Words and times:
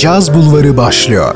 Caz 0.00 0.34
Bulvarı 0.34 0.76
başlıyor. 0.76 1.34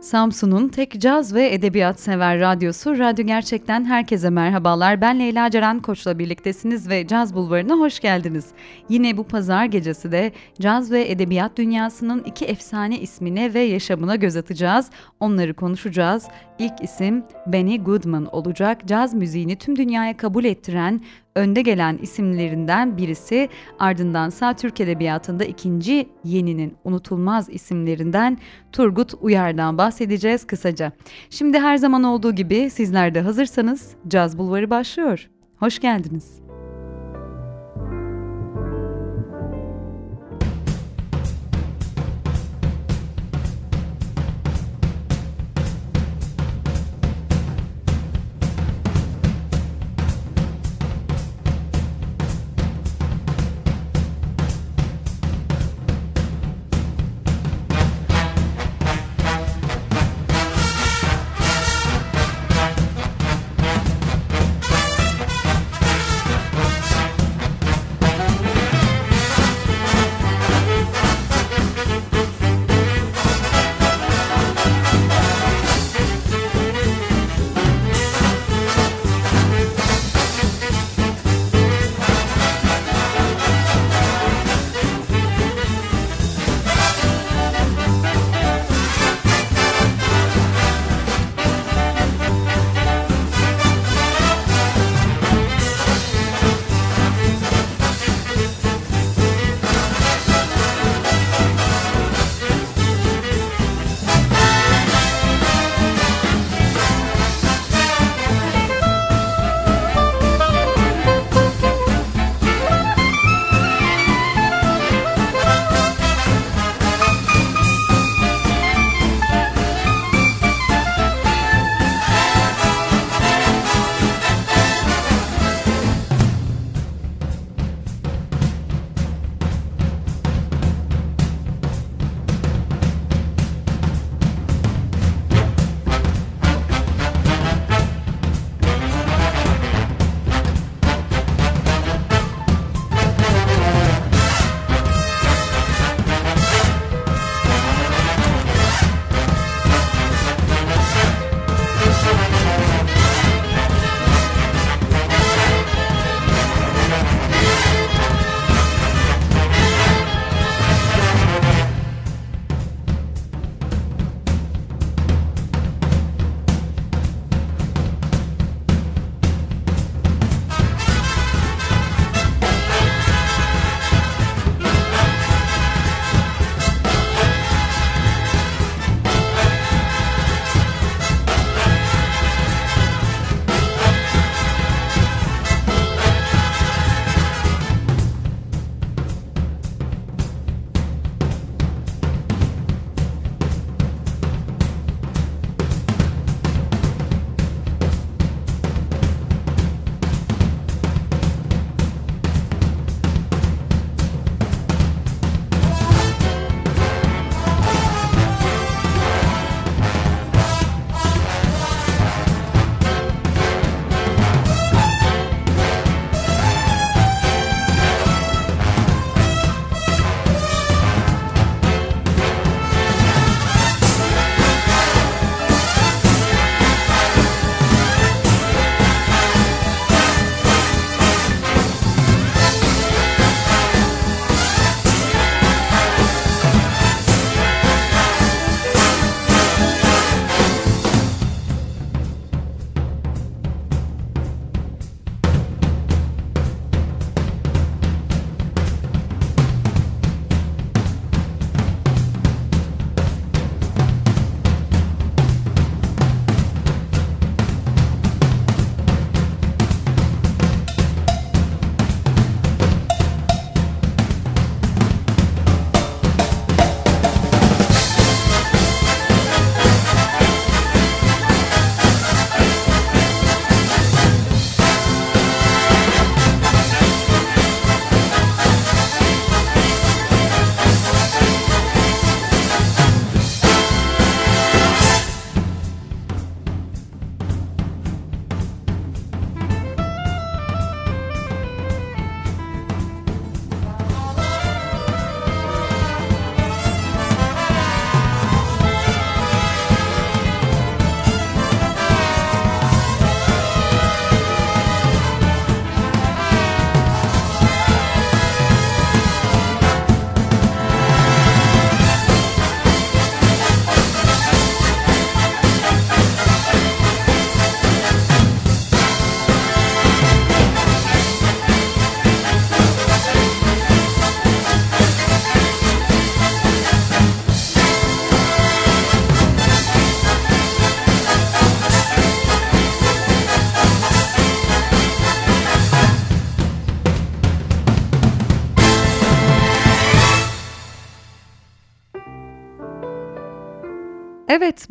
Samsun'un 0.00 0.68
tek 0.68 1.00
caz 1.00 1.34
ve 1.34 1.54
edebiyat 1.54 2.00
sever 2.00 2.40
radyosu 2.40 2.98
Radyo 2.98 3.26
Gerçek'ten 3.26 3.84
herkese 3.84 4.30
merhabalar. 4.30 5.00
Ben 5.00 5.18
Leyla 5.18 5.50
Ceren 5.50 5.80
Koç'la 5.80 6.18
birliktesiniz 6.18 6.88
ve 6.88 7.06
Caz 7.06 7.34
Bulvarı'na 7.34 7.74
hoş 7.74 8.00
geldiniz. 8.00 8.46
Yine 8.88 9.16
bu 9.16 9.24
pazar 9.24 9.64
gecesi 9.64 10.12
de 10.12 10.32
caz 10.60 10.90
ve 10.90 11.10
edebiyat 11.10 11.56
dünyasının 11.56 12.22
iki 12.22 12.44
efsane 12.44 12.98
ismine 12.98 13.54
ve 13.54 13.60
yaşamına 13.60 14.16
göz 14.16 14.36
atacağız. 14.36 14.90
Onları 15.20 15.54
konuşacağız. 15.54 16.28
İlk 16.58 16.82
isim 16.82 17.24
Benny 17.46 17.84
Goodman 17.84 18.26
olacak. 18.26 18.78
Caz 18.86 19.14
müziğini 19.14 19.56
tüm 19.56 19.76
dünyaya 19.76 20.16
kabul 20.16 20.44
ettiren 20.44 21.00
önde 21.34 21.62
gelen 21.62 21.98
isimlerinden 22.02 22.96
birisi 22.96 23.48
ardındansa 23.78 24.54
Türk 24.56 24.80
Edebiyatı'nda 24.80 25.44
ikinci 25.44 26.08
yeninin 26.24 26.76
unutulmaz 26.84 27.48
isimlerinden 27.48 28.38
Turgut 28.72 29.14
Uyar'dan 29.20 29.78
bahsedeceğiz 29.78 30.46
kısaca. 30.46 30.92
Şimdi 31.30 31.58
her 31.58 31.76
zaman 31.76 32.04
olduğu 32.04 32.34
gibi 32.34 32.70
sizler 32.70 33.14
de 33.14 33.20
hazırsanız 33.20 33.96
Caz 34.08 34.38
Bulvarı 34.38 34.70
başlıyor. 34.70 35.28
Hoş 35.56 35.78
geldiniz. 35.78 36.41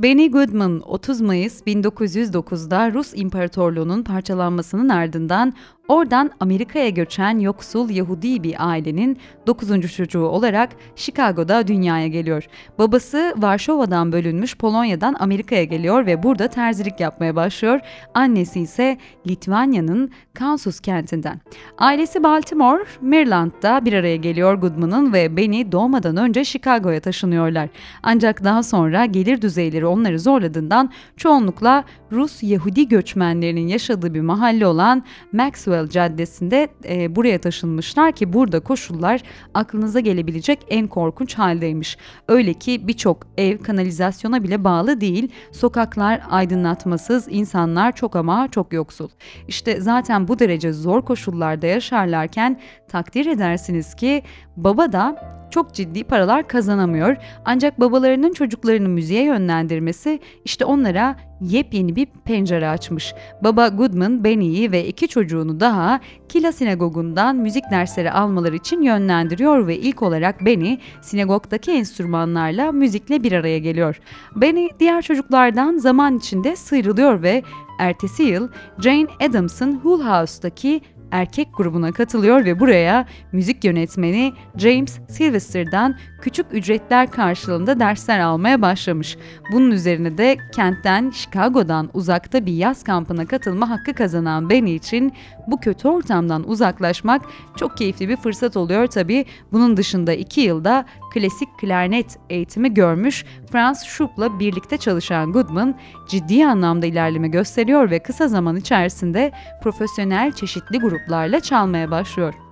Benny 0.03 0.31
Goodman 0.31 0.81
30 0.85 1.21
Mayıs 1.21 1.61
1909'da 1.61 2.93
Rus 2.93 3.13
İmparatorluğu'nun 3.15 4.03
parçalanmasının 4.03 4.89
ardından 4.89 5.53
Oradan 5.91 6.31
Amerika'ya 6.39 6.89
göçen 6.89 7.39
yoksul 7.39 7.89
Yahudi 7.89 8.43
bir 8.43 8.67
ailenin 8.69 9.17
9. 9.47 9.93
çocuğu 9.95 10.25
olarak 10.25 10.69
Chicago'da 10.95 11.67
dünyaya 11.67 12.07
geliyor. 12.07 12.47
Babası 12.79 13.33
Varşova'dan 13.37 14.11
bölünmüş 14.11 14.57
Polonya'dan 14.57 15.15
Amerika'ya 15.19 15.63
geliyor 15.63 16.05
ve 16.05 16.23
burada 16.23 16.47
terzilik 16.47 16.99
yapmaya 16.99 17.35
başlıyor. 17.35 17.79
Annesi 18.13 18.59
ise 18.59 18.97
Litvanya'nın 19.27 20.11
Kansas 20.33 20.79
kentinden. 20.79 21.41
Ailesi 21.77 22.23
Baltimore, 22.23 22.83
Maryland'da 23.01 23.85
bir 23.85 23.93
araya 23.93 24.15
geliyor 24.15 24.53
Goodman'ın 24.53 25.13
ve 25.13 25.37
Benny 25.37 25.71
doğmadan 25.71 26.17
önce 26.17 26.43
Chicago'ya 26.43 26.99
taşınıyorlar. 26.99 27.69
Ancak 28.03 28.43
daha 28.43 28.63
sonra 28.63 29.05
gelir 29.05 29.41
düzeyleri 29.41 29.85
onları 29.85 30.19
zorladığından 30.19 30.91
çoğunlukla 31.17 31.83
Rus 32.11 32.43
Yahudi 32.43 32.87
göçmenlerinin 32.87 33.67
yaşadığı 33.67 34.13
bir 34.13 34.21
mahalle 34.21 34.67
olan 34.67 35.03
Maxwell 35.33 35.89
Caddesi'nde 35.89 36.67
e, 36.89 37.15
buraya 37.15 37.41
taşınmışlar 37.41 38.11
ki 38.11 38.33
burada 38.33 38.59
koşullar 38.59 39.21
aklınıza 39.53 39.99
gelebilecek 39.99 40.59
en 40.69 40.87
korkunç 40.87 41.35
haldeymiş. 41.35 41.97
Öyle 42.27 42.53
ki 42.53 42.87
birçok 42.87 43.27
ev 43.37 43.57
kanalizasyona 43.57 44.43
bile 44.43 44.63
bağlı 44.63 45.01
değil, 45.01 45.31
sokaklar 45.51 46.21
aydınlatmasız, 46.29 47.27
insanlar 47.29 47.95
çok 47.95 48.15
ama 48.15 48.47
çok 48.51 48.73
yoksul. 48.73 49.09
İşte 49.47 49.81
zaten 49.81 50.20
bu 50.27 50.39
derece 50.39 50.73
zor 50.73 51.01
koşullarda 51.01 51.67
yaşarlarken 51.67 52.59
takdir 52.87 53.25
edersiniz 53.25 53.95
ki 53.95 54.23
baba 54.57 54.91
da 54.91 55.31
çok 55.51 55.73
ciddi 55.73 56.03
paralar 56.03 56.47
kazanamıyor. 56.47 57.15
Ancak 57.45 57.79
babalarının 57.79 58.33
çocuklarını 58.33 58.89
müziğe 58.89 59.23
yönlendirmesi 59.23 60.19
işte 60.45 60.65
onlara 60.65 61.15
yepyeni 61.41 61.95
bir 61.95 62.05
pencere 62.05 62.69
açmış. 62.69 63.13
Baba 63.43 63.67
Goodman, 63.67 64.23
Benny'i 64.23 64.71
ve 64.71 64.87
iki 64.87 65.07
çocuğunu 65.07 65.59
daha 65.59 65.99
Kila 66.29 66.51
Sinagogu'ndan 66.51 67.35
müzik 67.35 67.63
dersleri 67.71 68.11
almaları 68.11 68.55
için 68.55 68.81
yönlendiriyor 68.81 69.67
ve 69.67 69.77
ilk 69.77 70.01
olarak 70.01 70.45
Benny 70.45 70.77
sinagogdaki 71.01 71.71
enstrümanlarla 71.71 72.71
müzikle 72.71 73.23
bir 73.23 73.31
araya 73.31 73.59
geliyor. 73.59 73.99
Benny 74.35 74.67
diğer 74.79 75.01
çocuklardan 75.01 75.77
zaman 75.77 76.17
içinde 76.17 76.55
sıyrılıyor 76.55 77.21
ve 77.21 77.43
ertesi 77.81 78.23
yıl 78.23 78.49
Jane 78.79 79.07
Addams'ın 79.19 79.79
Hull 79.79 80.01
House'daki 80.05 80.81
erkek 81.11 81.47
grubuna 81.57 81.91
katılıyor 81.91 82.45
ve 82.45 82.59
buraya 82.59 83.05
müzik 83.31 83.63
yönetmeni 83.63 84.33
James 84.57 84.99
Sylvester'dan 85.09 85.97
küçük 86.21 86.45
ücretler 86.51 87.11
karşılığında 87.11 87.79
dersler 87.79 88.19
almaya 88.19 88.61
başlamış. 88.61 89.17
Bunun 89.51 89.71
üzerine 89.71 90.17
de 90.17 90.37
kentten 90.55 91.09
Chicago'dan 91.11 91.89
uzakta 91.93 92.45
bir 92.45 92.53
yaz 92.53 92.83
kampına 92.83 93.25
katılma 93.25 93.69
hakkı 93.69 93.93
kazanan 93.93 94.49
Benny 94.49 94.75
için 94.75 95.13
bu 95.47 95.59
kötü 95.59 95.87
ortamdan 95.87 96.49
uzaklaşmak 96.49 97.21
çok 97.55 97.77
keyifli 97.77 98.09
bir 98.09 98.17
fırsat 98.17 98.57
oluyor 98.57 98.87
tabi. 98.87 99.25
Bunun 99.51 99.77
dışında 99.77 100.13
iki 100.13 100.41
yılda 100.41 100.85
klasik 101.13 101.49
klarnet 101.59 102.17
eğitimi 102.29 102.73
görmüş 102.73 103.25
Franz 103.51 103.83
Schub'la 103.83 104.39
birlikte 104.39 104.77
çalışan 104.77 105.31
Goodman 105.31 105.75
ciddi 106.09 106.45
anlamda 106.45 106.85
ilerleme 106.85 107.27
gösteriyor 107.27 107.89
ve 107.91 107.99
kısa 107.99 108.27
zaman 108.27 108.55
içerisinde 108.55 109.31
profesyonel 109.63 110.31
çeşitli 110.31 110.79
gruplarla 110.79 111.39
çalmaya 111.39 111.91
başlıyor. 111.91 112.50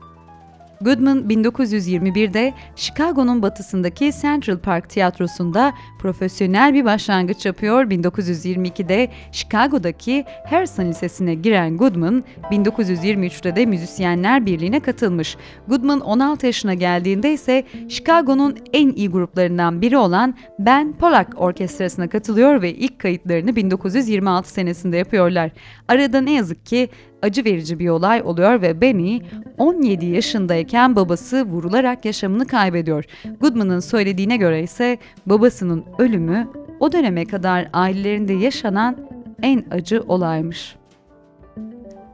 Goodman 0.82 1.20
1921'de 1.20 2.54
Chicago'nun 2.76 3.42
batısındaki 3.42 4.12
Central 4.22 4.58
Park 4.58 4.90
Tiyatrosu'nda 4.90 5.74
profesyonel 6.00 6.74
bir 6.74 6.86
başlangıç 6.86 7.46
yapıyor. 7.46 7.86
1922'de 7.86 9.10
Chicago'daki 9.32 10.26
Harrison 10.50 10.86
Lisesi'ne 10.86 11.36
giren 11.36 11.78
Goodman, 11.78 12.24
1923'te 12.52 13.56
de 13.56 13.66
Müzisyenler 13.66 14.46
Birliği'ne 14.46 14.80
katılmış. 14.80 15.38
Goodman 15.68 16.00
16 16.00 16.46
yaşına 16.46 16.74
geldiğinde 16.74 17.34
ise 17.34 17.64
Chicago'nun 17.90 18.58
en 18.74 18.90
iyi 18.90 19.10
gruplarından 19.10 19.82
biri 19.82 19.98
olan 19.98 20.36
Ben 20.60 20.94
Pollack 20.94 21.42
Orkestrası'na 21.42 22.10
katılıyor 22.10 22.62
ve 22.62 22.74
ilk 22.74 23.00
kayıtlarını 23.00 23.56
1926 23.56 24.50
senesinde 24.50 24.98
yapıyorlar. 24.98 25.52
Arada 25.88 26.22
ne 26.22 26.32
yazık 26.32 26.66
ki 26.66 26.90
acı 27.22 27.46
verici 27.46 27.80
bir 27.80 27.90
olay 27.90 28.22
oluyor 28.22 28.62
ve 28.62 28.82
Benny 28.82 29.20
17 29.58 30.06
yaşındayken 30.06 30.96
babası 30.96 31.46
vurularak 31.46 32.06
yaşamını 32.06 32.48
kaybediyor. 32.48 33.06
Goodman'ın 33.42 33.80
söylediğine 33.80 34.38
göre 34.38 34.64
ise 34.64 34.98
babasının 35.26 35.86
ölümü 35.98 36.48
o 36.80 36.92
döneme 36.92 37.26
kadar 37.26 37.70
ailelerinde 37.74 38.34
yaşanan 38.34 38.98
en 39.42 39.66
acı 39.72 40.04
olaymış. 40.08 40.79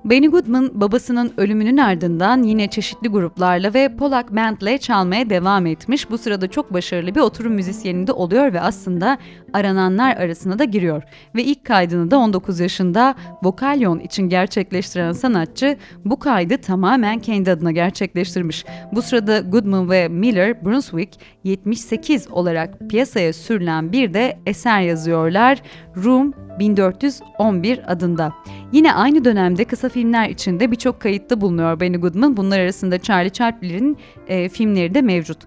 Benny 0.05 0.27
Goodman 0.27 0.71
babasının 0.73 1.33
ölümünün 1.37 1.77
ardından 1.77 2.43
yine 2.43 2.67
çeşitli 2.67 3.09
gruplarla 3.09 3.73
ve 3.73 3.95
Polak 3.97 4.35
Band'le 4.35 4.77
çalmaya 4.77 5.29
devam 5.29 5.65
etmiş. 5.65 6.09
Bu 6.11 6.17
sırada 6.17 6.47
çok 6.47 6.73
başarılı 6.73 7.15
bir 7.15 7.19
oturum 7.19 7.53
müzisyeninde 7.53 8.11
oluyor 8.11 8.53
ve 8.53 8.61
aslında 8.61 9.17
arananlar 9.53 10.17
arasına 10.17 10.59
da 10.59 10.63
giriyor. 10.63 11.03
Ve 11.35 11.43
ilk 11.43 11.65
kaydını 11.65 12.11
da 12.11 12.17
19 12.17 12.59
yaşında 12.59 13.15
Vokalyon 13.43 13.99
için 13.99 14.29
gerçekleştiren 14.29 15.11
sanatçı 15.11 15.77
bu 16.05 16.19
kaydı 16.19 16.57
tamamen 16.57 17.19
kendi 17.19 17.51
adına 17.51 17.71
gerçekleştirmiş. 17.71 18.65
Bu 18.91 19.01
sırada 19.01 19.39
Goodman 19.39 19.89
ve 19.89 20.07
Miller 20.07 20.65
Brunswick 20.65 21.19
78 21.43 22.27
olarak 22.31 22.79
piyasaya 22.89 23.33
sürülen 23.33 23.91
bir 23.91 24.13
de 24.13 24.39
eser 24.45 24.81
yazıyorlar. 24.81 25.61
Room 26.03 26.33
1411 26.59 27.91
adında. 27.91 28.33
Yine 28.71 28.93
aynı 28.93 29.25
dönemde 29.25 29.65
kısa 29.65 29.89
filmler 29.89 30.29
içinde 30.29 30.71
birçok 30.71 30.99
kayıtta 30.99 31.41
bulunuyor 31.41 31.79
Benny 31.79 31.97
Goodman. 31.97 32.37
Bunlar 32.37 32.59
arasında 32.59 32.99
Charlie 32.99 33.31
Chaplin'in 33.31 33.97
e, 34.27 34.49
filmleri 34.49 34.93
de 34.93 35.01
mevcut. 35.01 35.37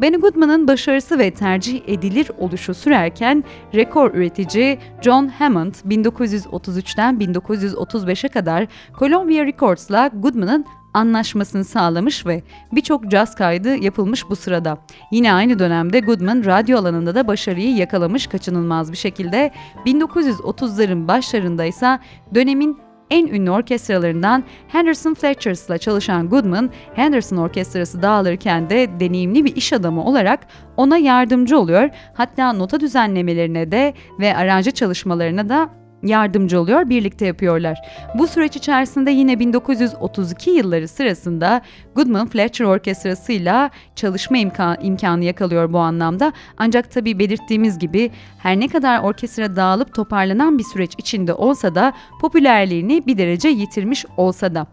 Benny 0.00 0.16
Goodman'ın 0.16 0.68
başarısı 0.68 1.18
ve 1.18 1.30
tercih 1.30 1.82
edilir 1.86 2.30
oluşu 2.38 2.74
sürerken 2.74 3.44
rekor 3.74 4.14
üretici 4.14 4.78
John 5.02 5.28
Hammond 5.28 5.74
1933'ten 5.74 7.14
1935'e 7.14 8.28
kadar 8.28 8.66
Columbia 8.98 9.44
Records'la 9.44 10.10
Goodman'ın 10.14 10.64
anlaşmasını 10.96 11.64
sağlamış 11.64 12.26
ve 12.26 12.42
birçok 12.72 13.10
caz 13.10 13.34
kaydı 13.34 13.76
yapılmış 13.76 14.30
bu 14.30 14.36
sırada. 14.36 14.78
Yine 15.12 15.32
aynı 15.32 15.58
dönemde 15.58 16.00
Goodman 16.00 16.44
radyo 16.44 16.78
alanında 16.78 17.14
da 17.14 17.26
başarıyı 17.26 17.76
yakalamış 17.76 18.26
kaçınılmaz 18.26 18.92
bir 18.92 18.96
şekilde. 18.96 19.50
1930'ların 19.86 21.08
başlarında 21.08 21.64
ise 21.64 21.98
dönemin 22.34 22.78
en 23.10 23.26
ünlü 23.26 23.50
orkestralarından 23.50 24.44
Henderson 24.68 25.14
Fletcher's'la 25.14 25.78
çalışan 25.78 26.28
Goodman, 26.28 26.70
Henderson 26.94 27.36
Orkestrası 27.36 28.02
dağılırken 28.02 28.70
de 28.70 29.00
deneyimli 29.00 29.44
bir 29.44 29.56
iş 29.56 29.72
adamı 29.72 30.04
olarak 30.04 30.46
ona 30.76 30.98
yardımcı 30.98 31.58
oluyor. 31.58 31.88
Hatta 32.14 32.52
nota 32.52 32.80
düzenlemelerine 32.80 33.72
de 33.72 33.94
ve 34.20 34.36
aranjı 34.36 34.70
çalışmalarına 34.70 35.48
da 35.48 35.70
yardımcı 36.06 36.60
oluyor, 36.60 36.90
birlikte 36.90 37.26
yapıyorlar. 37.26 37.78
Bu 38.18 38.26
süreç 38.26 38.56
içerisinde 38.56 39.10
yine 39.10 39.38
1932 39.38 40.50
yılları 40.50 40.88
sırasında 40.88 41.60
Goodman 41.94 42.28
Fletcher 42.28 42.64
Orkestrası'yla 42.64 43.70
çalışma 43.96 44.38
imkan, 44.38 44.76
imkanı 44.82 45.24
yakalıyor 45.24 45.72
bu 45.72 45.78
anlamda. 45.78 46.32
Ancak 46.58 46.90
tabii 46.90 47.18
belirttiğimiz 47.18 47.78
gibi 47.78 48.10
her 48.38 48.60
ne 48.60 48.68
kadar 48.68 49.02
orkestra 49.02 49.56
dağılıp 49.56 49.94
toparlanan 49.94 50.58
bir 50.58 50.64
süreç 50.64 50.92
içinde 50.98 51.32
olsa 51.34 51.74
da 51.74 51.92
popülerliğini 52.20 53.06
bir 53.06 53.18
derece 53.18 53.48
yitirmiş 53.48 54.04
olsa 54.16 54.54
da. 54.54 54.66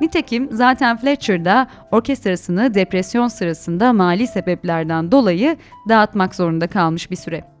Nitekim 0.00 0.48
zaten 0.52 0.96
Fletcher 0.96 1.44
da 1.44 1.66
orkestrasını 1.90 2.74
depresyon 2.74 3.28
sırasında 3.28 3.92
mali 3.92 4.26
sebeplerden 4.26 5.12
dolayı 5.12 5.56
dağıtmak 5.88 6.34
zorunda 6.34 6.66
kalmış 6.66 7.10
bir 7.10 7.16
süre. 7.16 7.59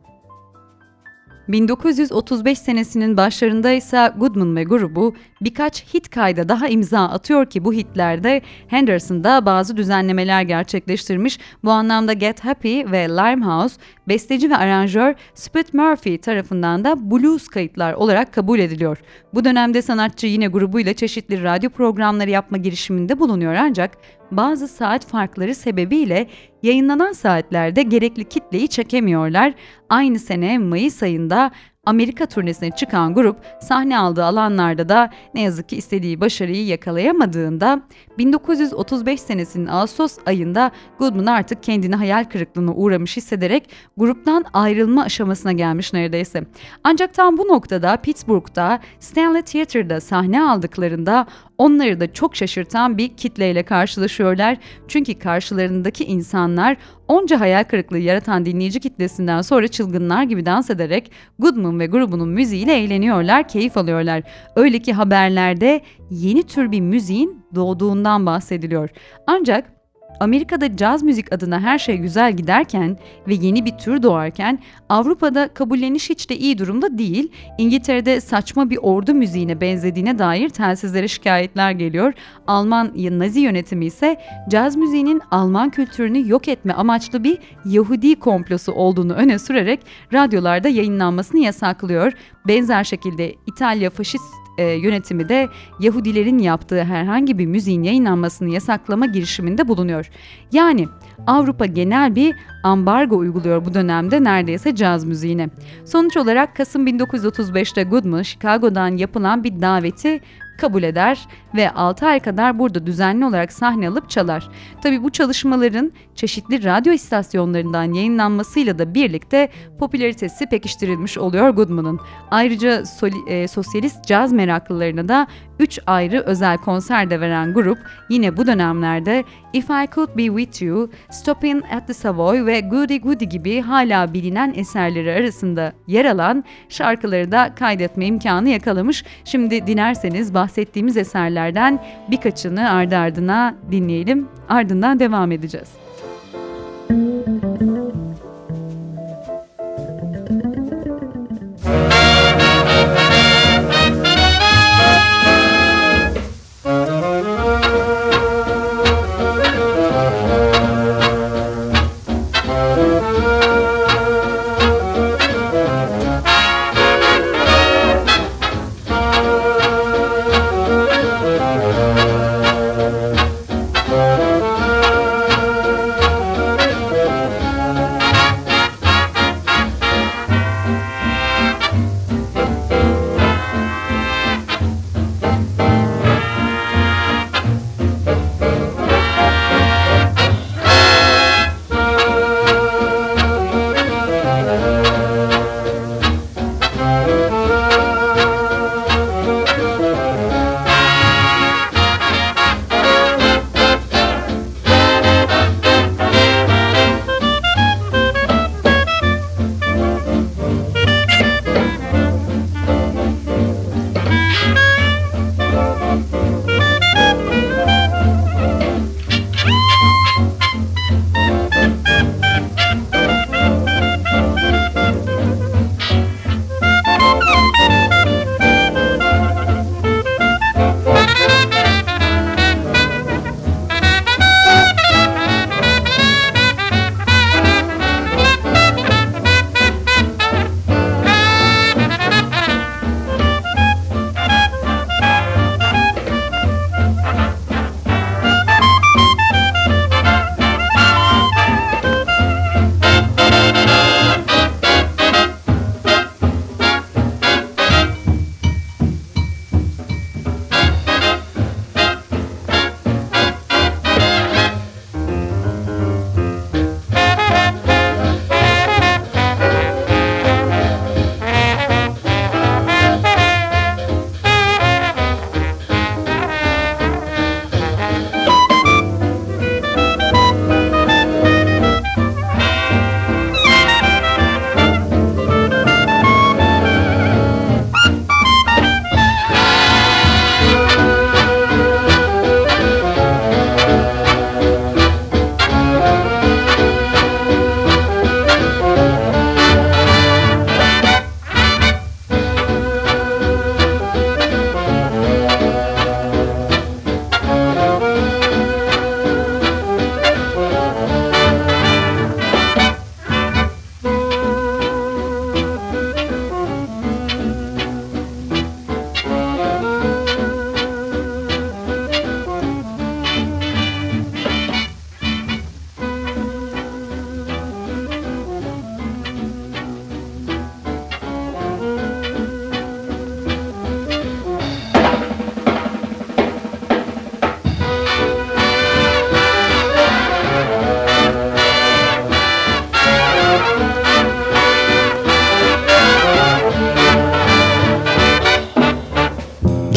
1935 1.52 2.58
senesinin 2.58 3.16
başlarında 3.16 3.70
ise 3.70 4.12
Goodman 4.16 4.56
ve 4.56 4.64
grubu 4.64 5.14
birkaç 5.40 5.94
hit 5.94 6.10
kayda 6.10 6.48
daha 6.48 6.68
imza 6.68 7.00
atıyor 7.00 7.46
ki 7.46 7.64
bu 7.64 7.72
hitlerde 7.72 8.42
Henderson'da 8.68 9.46
bazı 9.46 9.76
düzenlemeler 9.76 10.42
gerçekleştirmiş. 10.42 11.38
Bu 11.64 11.70
anlamda 11.70 12.12
Get 12.12 12.44
Happy 12.44 12.80
ve 12.84 13.08
Limehouse 13.08 13.76
besteci 14.08 14.50
ve 14.50 14.56
aranjör 14.56 15.14
Spit 15.34 15.74
Murphy 15.74 16.18
tarafından 16.18 16.84
da 16.84 17.10
blues 17.10 17.48
kayıtlar 17.48 17.92
olarak 17.92 18.32
kabul 18.32 18.58
ediliyor. 18.58 18.98
Bu 19.34 19.44
dönemde 19.44 19.82
sanatçı 19.82 20.26
yine 20.26 20.46
grubuyla 20.46 20.92
çeşitli 20.92 21.42
radyo 21.42 21.70
programları 21.70 22.30
yapma 22.30 22.56
girişiminde 22.56 23.18
bulunuyor 23.18 23.54
ancak 23.54 23.90
bazı 24.30 24.68
saat 24.68 25.06
farkları 25.06 25.54
sebebiyle 25.54 26.26
yayınlanan 26.62 27.12
saatlerde 27.12 27.82
gerekli 27.82 28.24
kitleyi 28.24 28.68
çekemiyorlar. 28.68 29.54
Aynı 29.88 30.18
sene 30.18 30.58
Mayıs 30.58 31.02
ayında 31.02 31.50
Amerika 31.84 32.26
turnesine 32.26 32.70
çıkan 32.70 33.14
grup 33.14 33.36
sahne 33.60 33.98
aldığı 33.98 34.24
alanlarda 34.24 34.88
da 34.88 35.10
ne 35.34 35.42
yazık 35.42 35.68
ki 35.68 35.76
istediği 35.76 36.20
başarıyı 36.20 36.66
yakalayamadığında 36.66 37.82
1935 38.18 39.20
senesinin 39.20 39.66
Ağustos 39.66 40.18
ayında 40.26 40.70
Goodman 40.98 41.26
artık 41.26 41.62
kendini 41.62 41.96
hayal 41.96 42.24
kırıklığına 42.24 42.74
uğramış 42.74 43.16
hissederek 43.16 43.70
gruptan 43.96 44.44
ayrılma 44.52 45.02
aşamasına 45.02 45.52
gelmiş 45.52 45.92
neredeyse. 45.92 46.44
Ancak 46.84 47.14
tam 47.14 47.38
bu 47.38 47.48
noktada 47.48 47.96
Pittsburgh'da 47.96 48.80
Stanley 48.98 49.42
Theater'da 49.42 50.00
sahne 50.00 50.42
aldıklarında 50.42 51.26
onları 51.58 52.00
da 52.00 52.12
çok 52.12 52.36
şaşırtan 52.36 52.98
bir 52.98 53.08
kitleyle 53.08 53.62
karşılaşıyorlar. 53.62 54.56
Çünkü 54.88 55.18
karşılarındaki 55.18 56.04
insanlar 56.04 56.76
onca 57.08 57.40
hayal 57.40 57.64
kırıklığı 57.64 57.98
yaratan 57.98 58.46
dinleyici 58.46 58.80
kitlesinden 58.80 59.42
sonra 59.42 59.68
çılgınlar 59.68 60.22
gibi 60.22 60.46
dans 60.46 60.70
ederek 60.70 61.10
Goodman 61.38 61.69
ve 61.78 61.86
grubunun 61.86 62.28
müziğiyle 62.28 62.74
eğleniyorlar, 62.74 63.48
keyif 63.48 63.76
alıyorlar. 63.76 64.22
Öyle 64.56 64.78
ki 64.78 64.92
haberlerde 64.92 65.80
yeni 66.10 66.42
tür 66.42 66.72
bir 66.72 66.80
müziğin 66.80 67.44
doğduğundan 67.54 68.26
bahsediliyor. 68.26 68.90
Ancak 69.26 69.79
Amerika'da 70.20 70.76
caz 70.76 71.02
müzik 71.02 71.32
adına 71.32 71.60
her 71.60 71.78
şey 71.78 71.96
güzel 71.96 72.32
giderken 72.32 72.98
ve 73.28 73.34
yeni 73.34 73.64
bir 73.64 73.78
tür 73.78 74.02
doğarken 74.02 74.58
Avrupa'da 74.88 75.48
kabulleniş 75.48 76.10
hiç 76.10 76.30
de 76.30 76.36
iyi 76.36 76.58
durumda 76.58 76.98
değil. 76.98 77.32
İngiltere'de 77.58 78.20
saçma 78.20 78.70
bir 78.70 78.78
ordu 78.82 79.14
müziğine 79.14 79.60
benzediğine 79.60 80.18
dair 80.18 80.48
telsizlere 80.48 81.08
şikayetler 81.08 81.70
geliyor. 81.70 82.12
Alman 82.46 82.92
Nazi 82.96 83.40
yönetimi 83.40 83.86
ise 83.86 84.20
caz 84.48 84.76
müziğinin 84.76 85.22
Alman 85.30 85.70
kültürünü 85.70 86.30
yok 86.30 86.48
etme 86.48 86.72
amaçlı 86.72 87.24
bir 87.24 87.38
Yahudi 87.64 88.14
komplosu 88.14 88.72
olduğunu 88.72 89.12
öne 89.12 89.38
sürerek 89.38 89.80
radyolarda 90.12 90.68
yayınlanmasını 90.68 91.40
yasaklıyor. 91.40 92.12
Benzer 92.48 92.84
şekilde 92.84 93.34
İtalya 93.46 93.90
faşist 93.90 94.39
e, 94.60 94.64
yönetimi 94.64 95.28
de 95.28 95.48
Yahudilerin 95.80 96.38
yaptığı 96.38 96.84
herhangi 96.84 97.38
bir 97.38 97.46
müziğin 97.46 97.82
yayınlanmasını 97.82 98.50
yasaklama 98.50 99.06
girişiminde 99.06 99.68
bulunuyor. 99.68 100.10
Yani 100.52 100.88
Avrupa 101.26 101.66
genel 101.66 102.14
bir 102.14 102.36
ambargo 102.62 103.16
uyguluyor 103.16 103.64
bu 103.64 103.74
dönemde 103.74 104.24
neredeyse 104.24 104.74
caz 104.74 105.04
müziğine. 105.04 105.48
Sonuç 105.84 106.16
olarak 106.16 106.56
Kasım 106.56 106.86
1935'te 106.86 107.82
Goodman, 107.82 108.22
Chicago'dan 108.22 108.96
yapılan 108.96 109.44
bir 109.44 109.60
daveti 109.60 110.20
kabul 110.60 110.82
eder 110.82 111.28
ve 111.54 111.70
6 111.70 112.06
ay 112.06 112.20
kadar 112.20 112.58
burada 112.58 112.86
düzenli 112.86 113.24
olarak 113.24 113.52
sahne 113.52 113.88
alıp 113.88 114.10
çalar. 114.10 114.48
Tabi 114.82 115.02
bu 115.02 115.10
çalışmaların 115.10 115.92
çeşitli 116.14 116.64
radyo 116.64 116.92
istasyonlarından 116.92 117.92
yayınlanmasıyla 117.92 118.78
da 118.78 118.94
birlikte 118.94 119.48
popülaritesi 119.78 120.46
pekiştirilmiş 120.46 121.18
oluyor 121.18 121.48
Goodman'ın. 121.48 122.00
Ayrıca 122.30 122.86
soli, 122.86 123.14
e, 123.26 123.48
sosyalist 123.48 124.04
caz 124.04 124.32
meraklılarına 124.32 125.08
da 125.08 125.26
3 125.60 125.78
ayrı 125.86 126.20
özel 126.20 126.58
konser 126.58 127.10
de 127.10 127.20
veren 127.20 127.52
grup 127.54 127.78
yine 128.08 128.36
bu 128.36 128.46
dönemlerde 128.46 129.24
If 129.52 129.70
I 129.70 129.88
Could 129.94 130.16
Be 130.16 130.26
With 130.26 130.62
You, 130.62 130.90
Stopping 131.10 131.64
at 131.72 131.86
the 131.86 131.94
Savoy 131.94 132.46
ve 132.46 132.60
Goody 132.60 133.00
Goody 133.00 133.24
gibi 133.24 133.60
hala 133.60 134.14
bilinen 134.14 134.54
eserleri 134.56 135.12
arasında 135.12 135.72
yer 135.86 136.04
alan 136.04 136.44
şarkıları 136.68 137.32
da 137.32 137.54
kaydetme 137.54 138.06
imkanı 138.06 138.48
yakalamış. 138.48 139.04
Şimdi 139.24 139.66
dilerseniz 139.66 140.34
bahsettiğimiz 140.34 140.96
eserlerden 140.96 141.84
birkaçını 142.10 142.70
ardı 142.70 142.96
ardına 142.96 143.54
dinleyelim. 143.70 144.28
Ardından 144.48 144.98
devam 144.98 145.32
edeceğiz. 145.32 145.89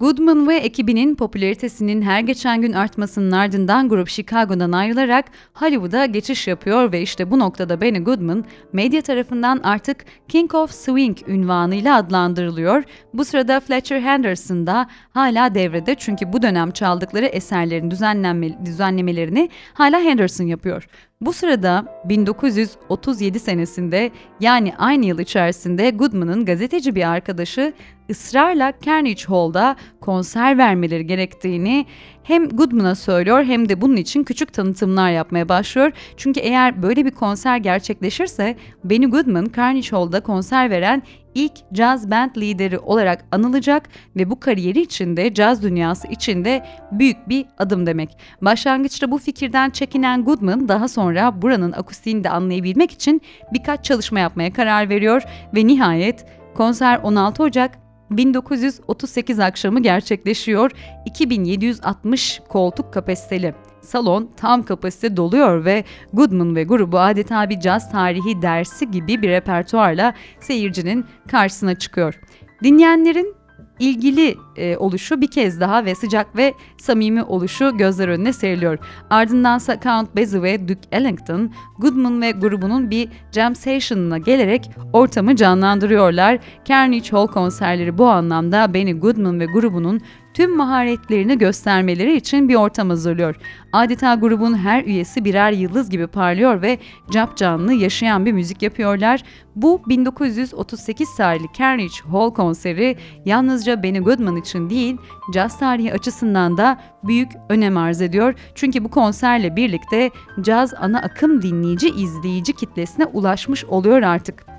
Goodman 0.00 0.48
ve 0.48 0.56
ekibinin 0.56 1.14
popülaritesinin 1.14 2.02
her 2.02 2.20
geçen 2.20 2.62
gün 2.62 2.72
artmasının 2.72 3.30
ardından 3.32 3.88
grup 3.88 4.08
Chicago'dan 4.08 4.72
ayrılarak 4.72 5.24
Hollywood'a 5.54 6.06
geçiş 6.06 6.48
yapıyor 6.48 6.92
ve 6.92 7.02
işte 7.02 7.30
bu 7.30 7.38
noktada 7.38 7.80
Benny 7.80 7.98
Goodman 7.98 8.44
medya 8.72 9.02
tarafından 9.02 9.60
artık 9.62 10.04
King 10.28 10.54
of 10.54 10.70
Swing 10.72 11.18
ünvanıyla 11.28 11.96
adlandırılıyor. 11.96 12.84
Bu 13.14 13.24
sırada 13.24 13.60
Fletcher 13.60 14.00
Henderson 14.00 14.66
da 14.66 14.88
hala 15.10 15.54
devrede 15.54 15.94
çünkü 15.94 16.32
bu 16.32 16.42
dönem 16.42 16.70
çaldıkları 16.70 17.26
eserlerin 17.26 17.90
düzenlenme, 17.90 18.66
düzenlemelerini 18.66 19.48
hala 19.74 20.00
Henderson 20.00 20.44
yapıyor. 20.44 20.88
Bu 21.20 21.32
sırada 21.32 21.84
1937 22.04 23.40
senesinde 23.40 24.10
yani 24.40 24.76
aynı 24.76 25.06
yıl 25.06 25.18
içerisinde 25.18 25.90
Goodman'ın 25.90 26.44
gazeteci 26.44 26.94
bir 26.94 27.08
arkadaşı 27.10 27.72
ısrarla 28.10 28.72
Carnegie 28.86 29.26
Hall'da 29.26 29.76
konser 30.00 30.58
vermeleri 30.58 31.06
gerektiğini 31.06 31.86
hem 32.22 32.48
Goodman'a 32.48 32.94
söylüyor 32.94 33.44
hem 33.44 33.68
de 33.68 33.80
bunun 33.80 33.96
için 33.96 34.24
küçük 34.24 34.52
tanıtımlar 34.52 35.10
yapmaya 35.10 35.48
başlıyor. 35.48 35.92
Çünkü 36.16 36.40
eğer 36.40 36.82
böyle 36.82 37.04
bir 37.04 37.10
konser 37.10 37.56
gerçekleşirse 37.56 38.56
Benny 38.84 39.06
Goodman 39.06 39.46
Carnegie 39.56 39.90
Hall'da 39.90 40.20
konser 40.20 40.70
veren 40.70 41.02
ilk 41.38 41.52
caz 41.72 42.10
band 42.10 42.36
lideri 42.36 42.78
olarak 42.78 43.24
anılacak 43.32 43.88
ve 44.16 44.30
bu 44.30 44.40
kariyeri 44.40 44.80
içinde 44.80 45.34
caz 45.34 45.62
dünyası 45.62 46.08
içinde 46.08 46.66
büyük 46.92 47.28
bir 47.28 47.46
adım 47.58 47.86
demek. 47.86 48.18
Başlangıçta 48.42 49.10
bu 49.10 49.18
fikirden 49.18 49.70
çekinen 49.70 50.24
Goodman 50.24 50.68
daha 50.68 50.88
sonra 50.88 51.42
buranın 51.42 51.72
akustiğini 51.72 52.24
de 52.24 52.30
anlayabilmek 52.30 52.92
için 52.92 53.20
birkaç 53.52 53.84
çalışma 53.84 54.20
yapmaya 54.20 54.52
karar 54.52 54.88
veriyor 54.88 55.22
ve 55.54 55.66
nihayet 55.66 56.26
konser 56.54 57.00
16 57.02 57.42
Ocak 57.42 57.78
1938 58.10 59.40
akşamı 59.40 59.82
gerçekleşiyor. 59.82 60.70
2760 61.06 62.40
koltuk 62.48 62.92
kapasiteli 62.92 63.54
salon 63.88 64.30
tam 64.36 64.62
kapasite 64.62 65.16
doluyor 65.16 65.64
ve 65.64 65.84
Goodman 66.12 66.56
ve 66.56 66.64
grubu 66.64 66.98
adeta 66.98 67.50
bir 67.50 67.60
caz 67.60 67.92
tarihi 67.92 68.42
dersi 68.42 68.90
gibi 68.90 69.22
bir 69.22 69.28
repertuarla 69.28 70.14
seyircinin 70.40 71.04
karşısına 71.28 71.74
çıkıyor. 71.74 72.20
Dinleyenlerin 72.64 73.38
ilgili 73.80 74.36
e, 74.56 74.76
oluşu 74.76 75.20
bir 75.20 75.30
kez 75.30 75.60
daha 75.60 75.84
ve 75.84 75.94
sıcak 75.94 76.36
ve 76.36 76.54
samimi 76.78 77.22
oluşu 77.22 77.76
gözler 77.76 78.08
önüne 78.08 78.32
seriliyor. 78.32 78.78
Ardındansa 79.10 79.80
Count 79.80 80.16
Basie 80.16 80.42
ve 80.42 80.68
Duke 80.68 80.88
Ellington, 80.92 81.52
Goodman 81.78 82.22
ve 82.22 82.30
grubunun 82.30 82.90
bir 82.90 83.08
jam 83.32 83.54
session'ına 83.54 84.18
gelerek 84.18 84.70
ortamı 84.92 85.36
canlandırıyorlar. 85.36 86.38
Carnegie 86.64 87.10
Hall 87.10 87.26
konserleri 87.26 87.98
bu 87.98 88.08
anlamda 88.08 88.74
Benny 88.74 88.92
Goodman 88.92 89.40
ve 89.40 89.46
grubunun 89.46 90.00
tüm 90.38 90.56
maharetlerini 90.56 91.38
göstermeleri 91.38 92.16
için 92.16 92.48
bir 92.48 92.54
ortam 92.54 92.88
hazırlıyor. 92.88 93.36
Adeta 93.72 94.14
grubun 94.14 94.58
her 94.58 94.84
üyesi 94.84 95.24
birer 95.24 95.52
yıldız 95.52 95.90
gibi 95.90 96.06
parlıyor 96.06 96.62
ve 96.62 96.78
cap 97.10 97.36
canlı 97.36 97.74
yaşayan 97.74 98.26
bir 98.26 98.32
müzik 98.32 98.62
yapıyorlar. 98.62 99.22
Bu 99.56 99.82
1938 99.88 101.16
tarihli 101.16 101.46
Carnegie 101.58 102.10
Hall 102.10 102.30
konseri 102.30 102.96
yalnızca 103.24 103.82
Benny 103.82 103.98
Goodman 103.98 104.36
için 104.36 104.70
değil, 104.70 104.96
caz 105.34 105.58
tarihi 105.58 105.92
açısından 105.92 106.56
da 106.56 106.80
büyük 107.04 107.28
önem 107.48 107.76
arz 107.76 108.02
ediyor. 108.02 108.34
Çünkü 108.54 108.84
bu 108.84 108.90
konserle 108.90 109.56
birlikte 109.56 110.10
caz 110.40 110.74
ana 110.74 110.98
akım 110.98 111.42
dinleyici 111.42 111.88
izleyici 111.90 112.52
kitlesine 112.52 113.04
ulaşmış 113.04 113.64
oluyor 113.64 114.02
artık. 114.02 114.57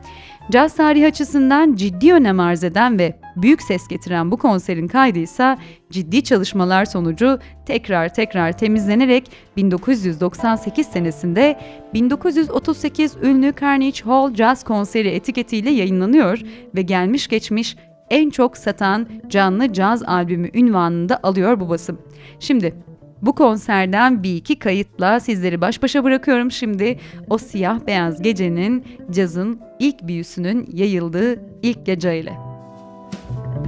Caz 0.51 0.75
tarihi 0.75 1.07
açısından 1.07 1.75
ciddi 1.75 2.13
önem 2.13 2.39
arz 2.39 2.63
eden 2.63 2.99
ve 2.99 3.19
büyük 3.35 3.61
ses 3.61 3.87
getiren 3.87 4.31
bu 4.31 4.37
konserin 4.37 4.87
kaydı 4.87 5.19
ise 5.19 5.57
ciddi 5.91 6.23
çalışmalar 6.23 6.85
sonucu 6.85 7.39
tekrar 7.65 8.13
tekrar 8.13 8.57
temizlenerek 8.57 9.31
1998 9.57 10.87
senesinde 10.87 11.59
1938 11.93 13.15
ünlü 13.23 13.53
Carnegie 13.61 14.03
Hall 14.03 14.35
Jazz 14.35 14.63
Konseri 14.63 15.07
etiketiyle 15.07 15.69
yayınlanıyor 15.69 16.39
ve 16.75 16.81
gelmiş 16.81 17.27
geçmiş 17.27 17.75
en 18.09 18.29
çok 18.29 18.57
satan 18.57 19.07
canlı 19.27 19.73
caz 19.73 20.03
albümü 20.03 20.49
ünvanını 20.53 21.09
da 21.09 21.19
alıyor 21.23 21.59
bu 21.59 21.69
basım. 21.69 22.01
Şimdi 22.39 22.75
bu 23.21 23.35
konserden 23.35 24.23
bir 24.23 24.35
iki 24.35 24.59
kayıtla 24.59 25.19
sizleri 25.19 25.61
baş 25.61 25.81
başa 25.83 26.03
bırakıyorum 26.03 26.51
şimdi. 26.51 26.99
O 27.29 27.37
siyah 27.37 27.79
beyaz 27.87 28.21
gecenin 28.21 28.85
cazın 29.11 29.59
ilk 29.79 30.07
büyüsünün 30.07 30.69
yayıldığı 30.73 31.39
ilk 31.63 31.85
geceyle. 31.85 32.33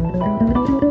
Müzik 0.02 0.91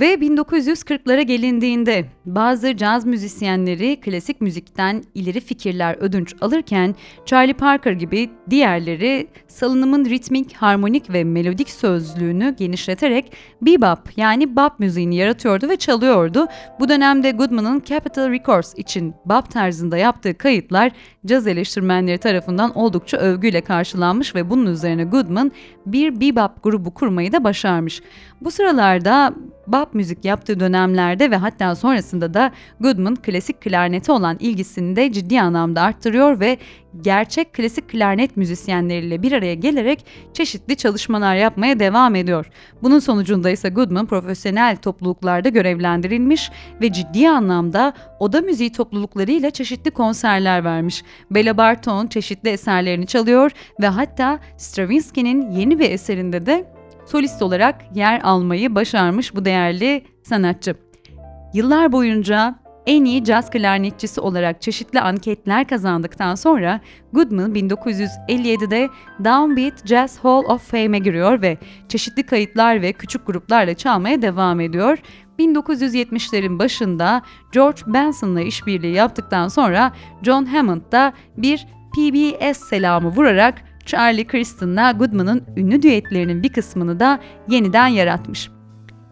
Ve 0.00 0.14
1940'lara 0.14 1.22
gelindiğinde 1.22 2.04
bazı 2.34 2.76
caz 2.76 3.06
müzisyenleri 3.06 4.00
klasik 4.00 4.40
müzikten 4.40 5.02
ileri 5.14 5.40
fikirler 5.40 5.96
ödünç 6.00 6.34
alırken 6.40 6.94
Charlie 7.26 7.54
Parker 7.54 7.92
gibi 7.92 8.30
diğerleri 8.50 9.28
salınımın 9.48 10.04
ritmik, 10.04 10.56
harmonik 10.56 11.12
ve 11.12 11.24
melodik 11.24 11.70
sözlüğünü 11.70 12.54
genişleterek 12.58 13.32
bebop 13.62 13.98
yani 14.16 14.56
bop 14.56 14.78
müziğini 14.78 15.16
yaratıyordu 15.16 15.68
ve 15.68 15.76
çalıyordu. 15.76 16.46
Bu 16.80 16.88
dönemde 16.88 17.30
Goodman'ın 17.30 17.82
Capitol 17.84 18.30
Records 18.30 18.74
için 18.76 19.14
bop 19.24 19.50
tarzında 19.50 19.96
yaptığı 19.96 20.38
kayıtlar 20.38 20.92
caz 21.26 21.46
eleştirmenleri 21.46 22.18
tarafından 22.18 22.78
oldukça 22.78 23.16
övgüyle 23.16 23.60
karşılanmış 23.60 24.34
ve 24.34 24.50
bunun 24.50 24.66
üzerine 24.66 25.04
Goodman 25.04 25.52
bir 25.86 26.20
bebop 26.20 26.62
grubu 26.62 26.94
kurmayı 26.94 27.32
da 27.32 27.44
başarmış. 27.44 28.02
Bu 28.40 28.50
sıralarda 28.50 29.34
bop 29.66 29.94
müzik 29.94 30.24
yaptığı 30.24 30.60
dönemlerde 30.60 31.30
ve 31.30 31.36
hatta 31.36 31.74
sonrasında 32.20 32.34
da 32.34 32.52
Goodman 32.80 33.16
klasik 33.16 33.60
klarnete 33.60 34.12
olan 34.12 34.36
ilgisini 34.40 34.96
de 34.96 35.12
ciddi 35.12 35.40
anlamda 35.40 35.82
arttırıyor 35.82 36.40
ve 36.40 36.58
gerçek 37.02 37.52
klasik 37.52 37.88
klarnet 37.88 38.36
müzisyenleriyle 38.36 39.18
bir 39.22 39.32
araya 39.32 39.54
gelerek 39.54 40.04
çeşitli 40.34 40.76
çalışmalar 40.76 41.36
yapmaya 41.36 41.78
devam 41.78 42.14
ediyor. 42.14 42.50
Bunun 42.82 42.98
sonucunda 42.98 43.50
ise 43.50 43.68
Goodman 43.68 44.06
profesyonel 44.06 44.76
topluluklarda 44.76 45.48
görevlendirilmiş 45.48 46.50
ve 46.80 46.92
ciddi 46.92 47.28
anlamda 47.28 47.92
oda 48.18 48.40
müziği 48.40 48.72
topluluklarıyla 48.72 49.50
çeşitli 49.50 49.90
konserler 49.90 50.64
vermiş. 50.64 51.02
Bela 51.30 51.56
Barton 51.56 52.06
çeşitli 52.06 52.50
eserlerini 52.50 53.06
çalıyor 53.06 53.50
ve 53.80 53.86
hatta 53.86 54.38
Stravinsky'nin 54.56 55.50
yeni 55.50 55.78
bir 55.78 55.90
eserinde 55.90 56.46
de 56.46 56.64
solist 57.06 57.42
olarak 57.42 57.84
yer 57.94 58.20
almayı 58.22 58.74
başarmış 58.74 59.34
bu 59.34 59.44
değerli 59.44 60.04
sanatçı. 60.22 60.89
Yıllar 61.54 61.92
boyunca 61.92 62.54
en 62.86 63.04
iyi 63.04 63.24
caz 63.24 63.50
klarnetçisi 63.50 64.20
olarak 64.20 64.62
çeşitli 64.62 65.00
anketler 65.00 65.68
kazandıktan 65.68 66.34
sonra 66.34 66.80
Goodman 67.12 67.54
1957'de 67.54 68.88
Downbeat 69.24 69.86
Jazz 69.86 70.18
Hall 70.18 70.44
of 70.44 70.70
Fame'e 70.70 70.98
giriyor 70.98 71.42
ve 71.42 71.58
çeşitli 71.88 72.22
kayıtlar 72.22 72.82
ve 72.82 72.92
küçük 72.92 73.26
gruplarla 73.26 73.74
çalmaya 73.74 74.22
devam 74.22 74.60
ediyor. 74.60 74.98
1970'lerin 75.38 76.58
başında 76.58 77.22
George 77.52 77.80
Benson'la 77.86 78.40
işbirliği 78.40 78.94
yaptıktan 78.94 79.48
sonra 79.48 79.92
John 80.22 80.44
Hammond 80.44 80.82
da 80.92 81.12
bir 81.36 81.66
PBS 81.92 82.58
selamı 82.58 83.08
vurarak 83.08 83.54
Charlie 83.86 84.26
Christen'la 84.26 84.92
Goodman'ın 84.92 85.44
ünlü 85.56 85.82
düetlerinin 85.82 86.42
bir 86.42 86.52
kısmını 86.52 87.00
da 87.00 87.20
yeniden 87.48 87.86
yaratmış. 87.86 88.50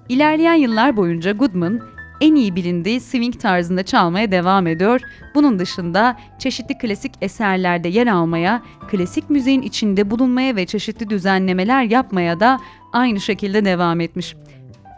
İlerleyen 0.08 0.54
yıllar 0.54 0.96
boyunca 0.96 1.32
Goodman 1.32 1.80
en 2.20 2.34
iyi 2.34 2.56
bilindiği 2.56 3.00
swing 3.00 3.40
tarzında 3.40 3.82
çalmaya 3.82 4.32
devam 4.32 4.66
ediyor. 4.66 5.00
Bunun 5.34 5.58
dışında 5.58 6.16
çeşitli 6.38 6.78
klasik 6.78 7.12
eserlerde 7.20 7.88
yer 7.88 8.06
almaya, 8.06 8.62
klasik 8.90 9.30
müziğin 9.30 9.62
içinde 9.62 10.10
bulunmaya 10.10 10.56
ve 10.56 10.66
çeşitli 10.66 11.10
düzenlemeler 11.10 11.82
yapmaya 11.82 12.40
da 12.40 12.60
aynı 12.92 13.20
şekilde 13.20 13.64
devam 13.64 14.00
etmiş. 14.00 14.36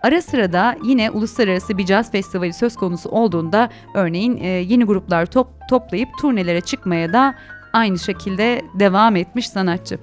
Ara 0.03 0.23
sıra 0.23 0.53
da 0.53 0.77
yine 0.85 1.11
uluslararası 1.11 1.79
bir 1.79 1.87
caz 1.87 2.11
festivali 2.13 2.53
söz 2.53 2.77
konusu 2.77 3.09
olduğunda 3.09 3.69
örneğin 3.95 4.37
e, 4.37 4.47
yeni 4.47 4.85
gruplar 4.85 5.27
top, 5.27 5.49
toplayıp 5.69 6.09
turnelere 6.21 6.61
çıkmaya 6.61 7.13
da 7.13 7.35
aynı 7.73 7.99
şekilde 7.99 8.63
devam 8.75 9.17
etmiş 9.17 9.49
sanatçı. 9.49 9.99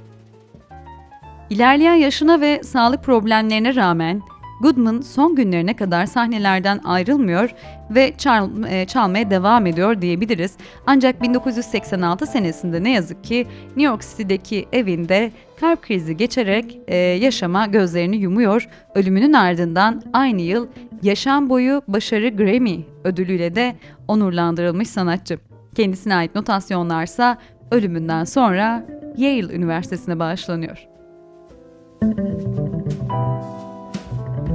İlerleyen 1.49 1.95
yaşına 1.95 2.41
ve 2.41 2.63
sağlık 2.63 3.03
problemlerine 3.03 3.75
rağmen 3.75 4.21
Goodman 4.61 5.01
son 5.01 5.35
günlerine 5.35 5.75
kadar 5.75 6.05
sahnelerden 6.05 6.79
ayrılmıyor 6.83 7.53
ve 7.89 8.13
çal, 8.17 8.49
e, 8.69 8.85
çalmaya 8.85 9.29
devam 9.29 9.65
ediyor 9.65 10.01
diyebiliriz. 10.01 10.57
Ancak 10.85 11.21
1986 11.21 12.25
senesinde 12.25 12.83
ne 12.83 12.91
yazık 12.91 13.23
ki 13.23 13.47
New 13.67 13.83
York 13.83 14.01
City'deki 14.01 14.67
evinde 14.73 15.31
kalp 15.59 15.81
krizi 15.81 16.17
geçerek 16.17 16.79
e, 16.87 16.95
yaşama 16.95 17.65
gözlerini 17.65 18.17
yumuyor. 18.17 18.69
Ölümünün 18.95 19.33
ardından 19.33 20.03
aynı 20.13 20.41
yıl 20.41 20.67
yaşam 21.03 21.49
boyu 21.49 21.81
başarı 21.87 22.29
Grammy 22.29 22.85
ödülüyle 23.03 23.55
de 23.55 23.75
onurlandırılmış 24.07 24.89
sanatçı. 24.89 25.39
Kendisine 25.75 26.15
ait 26.15 26.35
notasyonlarsa 26.35 27.37
ölümünden 27.71 28.23
sonra 28.23 28.85
Yale 29.17 29.55
Üniversitesi'ne 29.55 30.19
bağışlanıyor. 30.19 30.87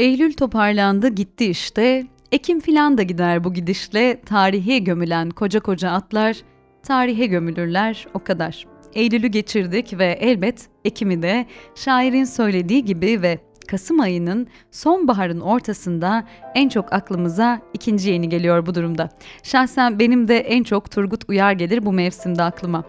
Eylül 0.00 0.32
toparlandı 0.32 1.08
gitti 1.08 1.46
işte. 1.46 2.06
Ekim 2.32 2.60
filan 2.60 2.98
da 2.98 3.02
gider 3.02 3.44
bu 3.44 3.54
gidişle. 3.54 4.20
Tarihe 4.20 4.78
gömülen 4.78 5.30
koca 5.30 5.60
koca 5.60 5.90
atlar 5.90 6.36
tarihe 6.82 7.26
gömülürler 7.26 8.06
o 8.14 8.24
kadar. 8.24 8.66
Eylül'ü 8.94 9.26
geçirdik 9.26 9.98
ve 9.98 10.18
elbet 10.20 10.68
Ekim'i 10.84 11.22
de 11.22 11.46
şairin 11.74 12.24
söylediği 12.24 12.84
gibi 12.84 13.22
ve 13.22 13.38
Kasım 13.70 14.00
ayının 14.00 14.46
sonbaharın 14.70 15.40
ortasında 15.40 16.24
en 16.54 16.68
çok 16.68 16.92
aklımıza 16.92 17.60
ikinci 17.74 18.10
yeni 18.10 18.28
geliyor 18.28 18.66
bu 18.66 18.74
durumda. 18.74 19.08
Şahsen 19.42 19.98
benim 19.98 20.28
de 20.28 20.38
en 20.38 20.62
çok 20.62 20.90
Turgut 20.90 21.28
Uyar 21.28 21.52
gelir 21.52 21.86
bu 21.86 21.92
mevsimde 21.92 22.42
aklıma. 22.42 22.84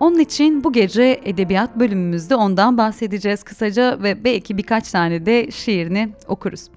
Onun 0.00 0.18
için 0.18 0.64
bu 0.64 0.72
gece 0.72 1.20
edebiyat 1.24 1.76
bölümümüzde 1.76 2.36
ondan 2.36 2.78
bahsedeceğiz 2.78 3.42
kısaca 3.42 4.02
ve 4.02 4.24
belki 4.24 4.58
birkaç 4.58 4.90
tane 4.90 5.26
de 5.26 5.50
şiirini 5.50 6.12
okuruz. 6.28 6.70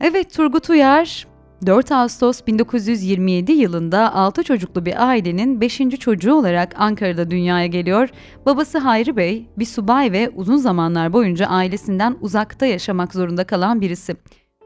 Evet 0.00 0.34
Turgut 0.34 0.70
Uyar 0.70 1.26
4 1.66 1.92
Ağustos 1.92 2.40
1927 2.46 3.52
yılında 3.52 4.14
6 4.14 4.42
çocuklu 4.42 4.86
bir 4.86 5.08
ailenin 5.08 5.60
5. 5.60 5.78
çocuğu 5.78 6.34
olarak 6.34 6.74
Ankara'da 6.78 7.30
dünyaya 7.30 7.66
geliyor. 7.66 8.08
Babası 8.46 8.78
Hayri 8.78 9.16
Bey 9.16 9.46
bir 9.58 9.64
subay 9.64 10.12
ve 10.12 10.30
uzun 10.34 10.56
zamanlar 10.56 11.12
boyunca 11.12 11.46
ailesinden 11.46 12.16
uzakta 12.20 12.66
yaşamak 12.66 13.14
zorunda 13.14 13.44
kalan 13.44 13.80
birisi. 13.80 14.16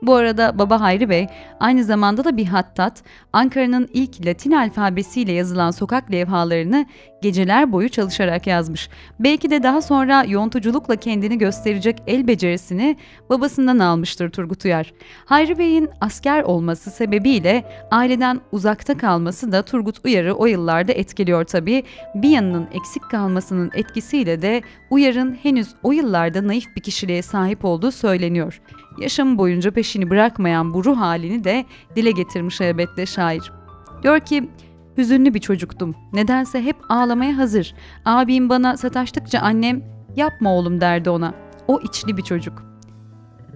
Bu 0.07 0.15
arada 0.15 0.59
Baba 0.59 0.81
Hayri 0.81 1.09
Bey 1.09 1.27
aynı 1.61 1.85
zamanda 1.85 2.25
da 2.25 2.37
bir 2.37 2.47
hattat, 2.47 3.03
Ankara'nın 3.33 3.89
ilk 3.93 4.27
Latin 4.27 4.51
alfabesiyle 4.51 5.33
yazılan 5.33 5.71
sokak 5.71 6.13
levhalarını 6.13 6.87
geceler 7.23 7.73
boyu 7.73 7.89
çalışarak 7.89 8.47
yazmış. 8.47 8.89
Belki 9.21 9.51
de 9.51 9.63
daha 9.63 9.83
sonra 9.83 10.25
yontuculukla 10.25 10.97
kendini 10.97 11.39
gösterecek 11.39 12.03
el 12.07 12.27
becerisini 12.29 12.97
babasından 13.31 13.79
almıştır 13.79 14.31
Turgut 14.31 14.65
Uyar. 14.65 14.93
Hayri 15.25 15.59
Bey'in 15.59 15.89
asker 16.01 16.43
olması 16.43 16.91
sebebiyle 16.91 17.65
aileden 17.91 18.41
uzakta 18.53 18.97
kalması 18.99 19.53
da 19.53 19.63
Turgut 19.63 20.05
Uyar'ı 20.05 20.35
o 20.35 20.47
yıllarda 20.47 20.93
etkiliyor 20.93 21.45
tabii. 21.45 21.83
Bir 22.15 22.29
yanının 22.29 22.69
eksik 22.73 23.11
kalmasının 23.11 23.71
etkisiyle 23.75 24.43
de 24.43 24.63
Uyar'ın 24.91 25.35
henüz 25.43 25.69
o 25.83 25.93
yıllarda 25.93 26.47
naif 26.47 26.77
bir 26.77 26.83
kişiliğe 26.83 27.23
sahip 27.23 27.65
olduğu 27.65 27.93
söyleniyor. 27.93 28.61
Yaşamı 28.99 29.39
boyunca 29.39 29.71
peşini 29.71 30.11
bırakmayan 30.11 30.75
bu 30.75 30.85
ruh 30.85 30.97
halini 30.97 31.45
de 31.45 31.65
dile 31.97 32.11
getirmiş 32.11 32.61
elbette 32.61 33.07
şair. 33.07 33.53
Diyor 34.03 34.21
ki, 34.21 34.51
hüzünlü 34.99 35.35
bir 35.35 35.41
çocuktum. 35.41 35.95
Nedense 36.13 36.63
hep 36.63 36.77
ağlamaya 36.89 37.39
hazır. 37.39 37.75
Abim 38.05 38.49
bana 38.49 38.77
sataştıkça 38.77 39.41
annem, 39.41 39.83
yapma 40.17 40.55
oğlum 40.55 40.81
derdi 40.81 41.11
ona. 41.11 41.35
O 41.69 41.81
içli 41.81 42.17
bir 42.17 42.23
çocuk.'' 42.23 42.74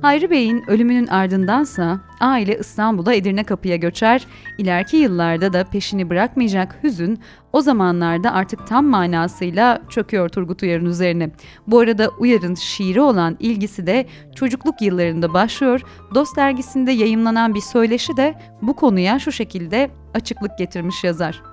Hayri 0.02 0.30
Bey'in 0.30 0.70
ölümünün 0.70 1.06
ardındansa 1.06 2.00
aile 2.20 2.58
İstanbul'a 2.58 3.14
Edirne 3.14 3.44
Kapı'ya 3.44 3.76
göçer, 3.76 4.26
ileriki 4.58 4.96
yıllarda 4.96 5.52
da 5.52 5.64
peşini 5.64 6.10
bırakmayacak 6.10 6.78
hüzün 6.82 7.18
o 7.52 7.60
zamanlarda 7.60 8.32
artık 8.32 8.66
tam 8.66 8.86
manasıyla 8.86 9.82
çöküyor 9.88 10.28
Turgut 10.28 10.62
Uyar'ın 10.62 10.84
üzerine. 10.84 11.30
Bu 11.66 11.78
arada 11.78 12.08
Uyar'ın 12.18 12.54
şiiri 12.54 13.00
olan 13.00 13.36
ilgisi 13.40 13.86
de 13.86 14.06
çocukluk 14.34 14.82
yıllarında 14.82 15.34
başlıyor. 15.34 15.80
Dost 16.14 16.36
dergisinde 16.36 16.92
yayımlanan 16.92 17.54
bir 17.54 17.60
söyleşi 17.60 18.16
de 18.16 18.34
bu 18.62 18.76
konuya 18.76 19.18
şu 19.18 19.32
şekilde 19.32 19.90
açıklık 20.14 20.58
getirmiş 20.58 21.04
yazar. 21.04 21.47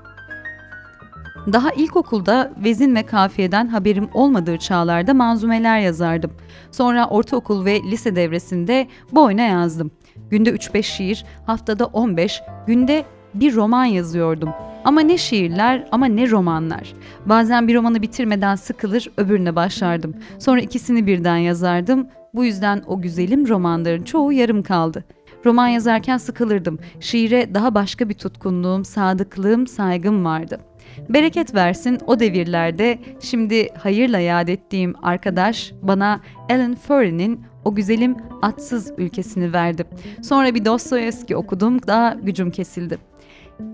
Daha 1.53 1.71
ilkokulda 1.71 2.51
vezin 2.63 2.95
ve 2.95 3.03
kafiyeden 3.03 3.67
haberim 3.67 4.09
olmadığı 4.13 4.57
çağlarda 4.57 5.13
manzumeler 5.13 5.79
yazardım. 5.79 6.31
Sonra 6.71 7.07
ortaokul 7.07 7.65
ve 7.65 7.83
lise 7.83 8.15
devresinde 8.15 8.87
boyuna 9.11 9.41
yazdım. 9.41 9.91
Günde 10.29 10.49
3-5 10.49 10.83
şiir, 10.83 11.25
haftada 11.45 11.85
15, 11.85 12.41
günde 12.67 13.05
bir 13.33 13.55
roman 13.55 13.85
yazıyordum. 13.85 14.49
Ama 14.83 15.01
ne 15.01 15.17
şiirler 15.17 15.87
ama 15.91 16.05
ne 16.05 16.29
romanlar. 16.29 16.93
Bazen 17.25 17.67
bir 17.67 17.75
romanı 17.75 18.01
bitirmeden 18.01 18.55
sıkılır 18.55 19.11
öbürüne 19.17 19.55
başlardım. 19.55 20.15
Sonra 20.39 20.61
ikisini 20.61 21.07
birden 21.07 21.37
yazardım. 21.37 22.07
Bu 22.33 22.45
yüzden 22.45 22.83
o 22.87 23.01
güzelim 23.01 23.47
romanların 23.47 24.03
çoğu 24.03 24.31
yarım 24.31 24.63
kaldı. 24.63 25.03
Roman 25.45 25.67
yazarken 25.67 26.17
sıkılırdım. 26.17 26.79
Şiire 26.99 27.53
daha 27.53 27.75
başka 27.75 28.09
bir 28.09 28.13
tutkunluğum, 28.13 28.85
sadıklığım, 28.85 29.67
saygım 29.67 30.25
vardı.'' 30.25 30.74
Bereket 31.09 31.55
versin 31.55 31.99
o 32.07 32.19
devirlerde 32.19 32.99
şimdi 33.21 33.69
hayırla 33.73 34.19
yad 34.19 34.47
ettiğim 34.47 34.93
arkadaş 35.03 35.71
bana 35.81 36.21
Alan 36.49 36.75
Furry'nin 36.75 37.41
o 37.65 37.75
güzelim 37.75 38.17
atsız 38.41 38.93
ülkesini 38.97 39.53
verdi. 39.53 39.85
Sonra 40.23 40.55
bir 40.55 40.65
Dostoyevski 40.65 41.35
okudum 41.35 41.87
da 41.87 42.17
gücüm 42.23 42.51
kesildi. 42.51 42.97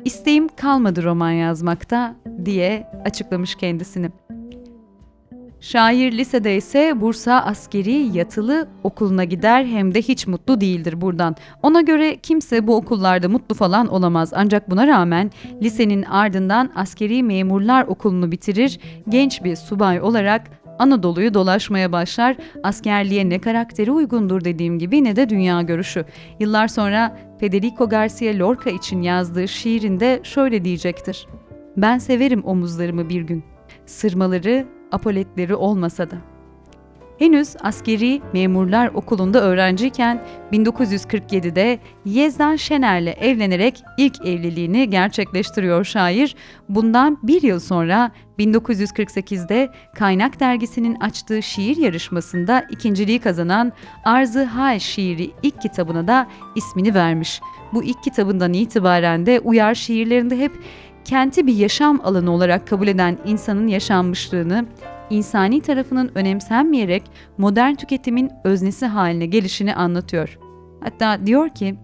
İsteğim 0.06 0.48
kalmadı 0.48 1.04
roman 1.04 1.32
yazmakta 1.32 2.16
diye 2.46 2.88
açıklamış 3.06 3.56
kendisini. 3.56 4.10
Şair 5.62 6.12
lisede 6.12 6.56
ise 6.56 7.02
Bursa 7.02 7.34
Askeri 7.34 8.18
Yatılı 8.18 8.68
Okulu'na 8.84 9.24
gider 9.24 9.66
hem 9.66 9.94
de 9.94 10.02
hiç 10.02 10.28
mutlu 10.28 10.62
değildir 10.62 11.02
buradan. 11.02 11.36
Ona 11.64 11.82
göre 11.82 12.18
kimse 12.18 12.68
bu 12.68 12.76
okullarda 12.76 13.30
mutlu 13.30 13.56
falan 13.56 13.88
olamaz 13.88 14.32
ancak 14.36 14.70
buna 14.70 14.88
rağmen 14.88 15.32
lisenin 15.62 16.04
ardından 16.04 16.72
Askeri 16.76 17.24
Memurlar 17.24 17.86
Okulu'nu 17.88 18.32
bitirir, 18.32 18.80
genç 19.10 19.44
bir 19.44 19.56
subay 19.56 20.02
olarak 20.02 20.42
Anadolu'yu 20.80 21.34
dolaşmaya 21.34 21.92
başlar. 21.92 22.38
Askerliğe 22.64 23.30
ne 23.30 23.40
karakteri 23.40 23.92
uygundur 23.92 24.44
dediğim 24.44 24.80
gibi 24.80 25.04
ne 25.04 25.16
de 25.16 25.30
dünya 25.30 25.62
görüşü. 25.62 26.06
Yıllar 26.40 26.68
sonra 26.68 27.18
Federico 27.40 27.90
Garcia 27.90 28.40
Lorca 28.40 28.72
için 28.72 29.02
yazdığı 29.02 29.48
şiirinde 29.48 30.20
şöyle 30.24 30.66
diyecektir. 30.66 31.28
Ben 31.78 31.98
severim 31.98 32.44
omuzlarımı 32.46 33.10
bir 33.10 33.22
gün. 33.22 33.44
Sırmaları 33.86 34.81
apoletleri 34.92 35.56
olmasa 35.56 36.12
da. 36.12 36.16
Henüz 37.22 37.56
askeri 37.62 38.22
memurlar 38.34 38.88
okulunda 38.88 39.42
öğrenciyken 39.42 40.22
1947'de 40.54 41.80
Yezdan 42.06 42.56
Şener'le 42.56 43.16
evlenerek 43.20 43.84
ilk 43.98 44.26
evliliğini 44.26 44.90
gerçekleştiriyor 44.90 45.86
şair. 45.86 46.36
Bundan 46.70 47.18
bir 47.24 47.42
yıl 47.42 47.60
sonra 47.60 48.12
1948'de 48.40 49.70
Kaynak 49.96 50.40
Dergisi'nin 50.40 50.96
açtığı 50.96 51.44
şiir 51.44 51.78
yarışmasında 51.78 52.66
ikinciliği 52.72 53.20
kazanan 53.20 53.72
Arzı 54.04 54.44
Hal 54.44 54.80
şiiri 54.80 55.32
ilk 55.44 55.62
kitabına 55.62 56.08
da 56.08 56.28
ismini 56.56 56.94
vermiş. 56.94 57.42
Bu 57.74 57.84
ilk 57.84 58.04
kitabından 58.04 58.54
itibaren 58.54 59.26
de 59.26 59.40
uyar 59.40 59.76
şiirlerinde 59.76 60.38
hep 60.38 60.52
kenti 61.06 61.48
bir 61.48 61.56
yaşam 61.56 62.02
alanı 62.04 62.32
olarak 62.32 62.68
kabul 62.68 62.88
eden 62.88 63.18
insanın 63.26 63.68
yaşanmışlığını, 63.68 64.66
insani 65.10 65.62
tarafının 65.62 66.12
önemsenmeyerek 66.16 67.04
modern 67.38 67.76
tüketimin 67.76 68.32
öznesi 68.44 68.86
haline 68.86 69.26
gelişini 69.26 69.76
anlatıyor. 69.76 70.40
Hatta 70.84 71.26
diyor 71.26 71.50
ki, 71.50 71.76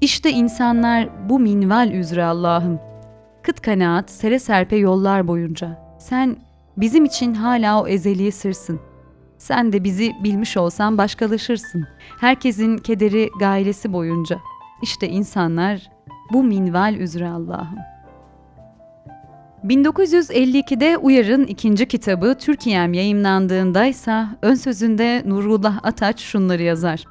İşte 0.00 0.30
insanlar 0.30 1.28
bu 1.28 1.38
minval 1.38 1.92
üzere 1.92 2.24
Allah'ım. 2.24 2.80
Kıt 3.42 3.60
kanaat 3.60 4.10
sere 4.10 4.38
serpe 4.38 4.76
yollar 4.76 5.28
boyunca. 5.28 5.96
Sen 5.98 6.36
bizim 6.76 7.04
için 7.04 7.34
hala 7.34 7.82
o 7.82 7.88
ezeli 7.88 8.32
sırsın. 8.32 8.80
Sen 9.38 9.72
de 9.72 9.84
bizi 9.84 10.12
bilmiş 10.24 10.56
olsan 10.56 10.98
başkalaşırsın. 10.98 11.86
Herkesin 12.20 12.78
kederi 12.78 13.28
gailesi 13.40 13.92
boyunca. 13.92 14.38
İşte 14.82 15.08
insanlar 15.08 15.90
bu 16.32 16.44
minval 16.44 16.94
üzere 16.94 17.28
Allah'ım. 17.28 17.78
1952'de 19.64 20.98
Uyar'ın 20.98 21.44
ikinci 21.44 21.88
kitabı 21.88 22.34
Türkiye'm 22.38 22.92
yayımlandığında 22.92 23.84
ise 23.86 24.24
ön 24.42 24.54
sözünde 24.54 25.22
Nurullah 25.26 25.80
Ataç 25.82 26.20
şunları 26.20 26.62
yazar. 26.62 27.04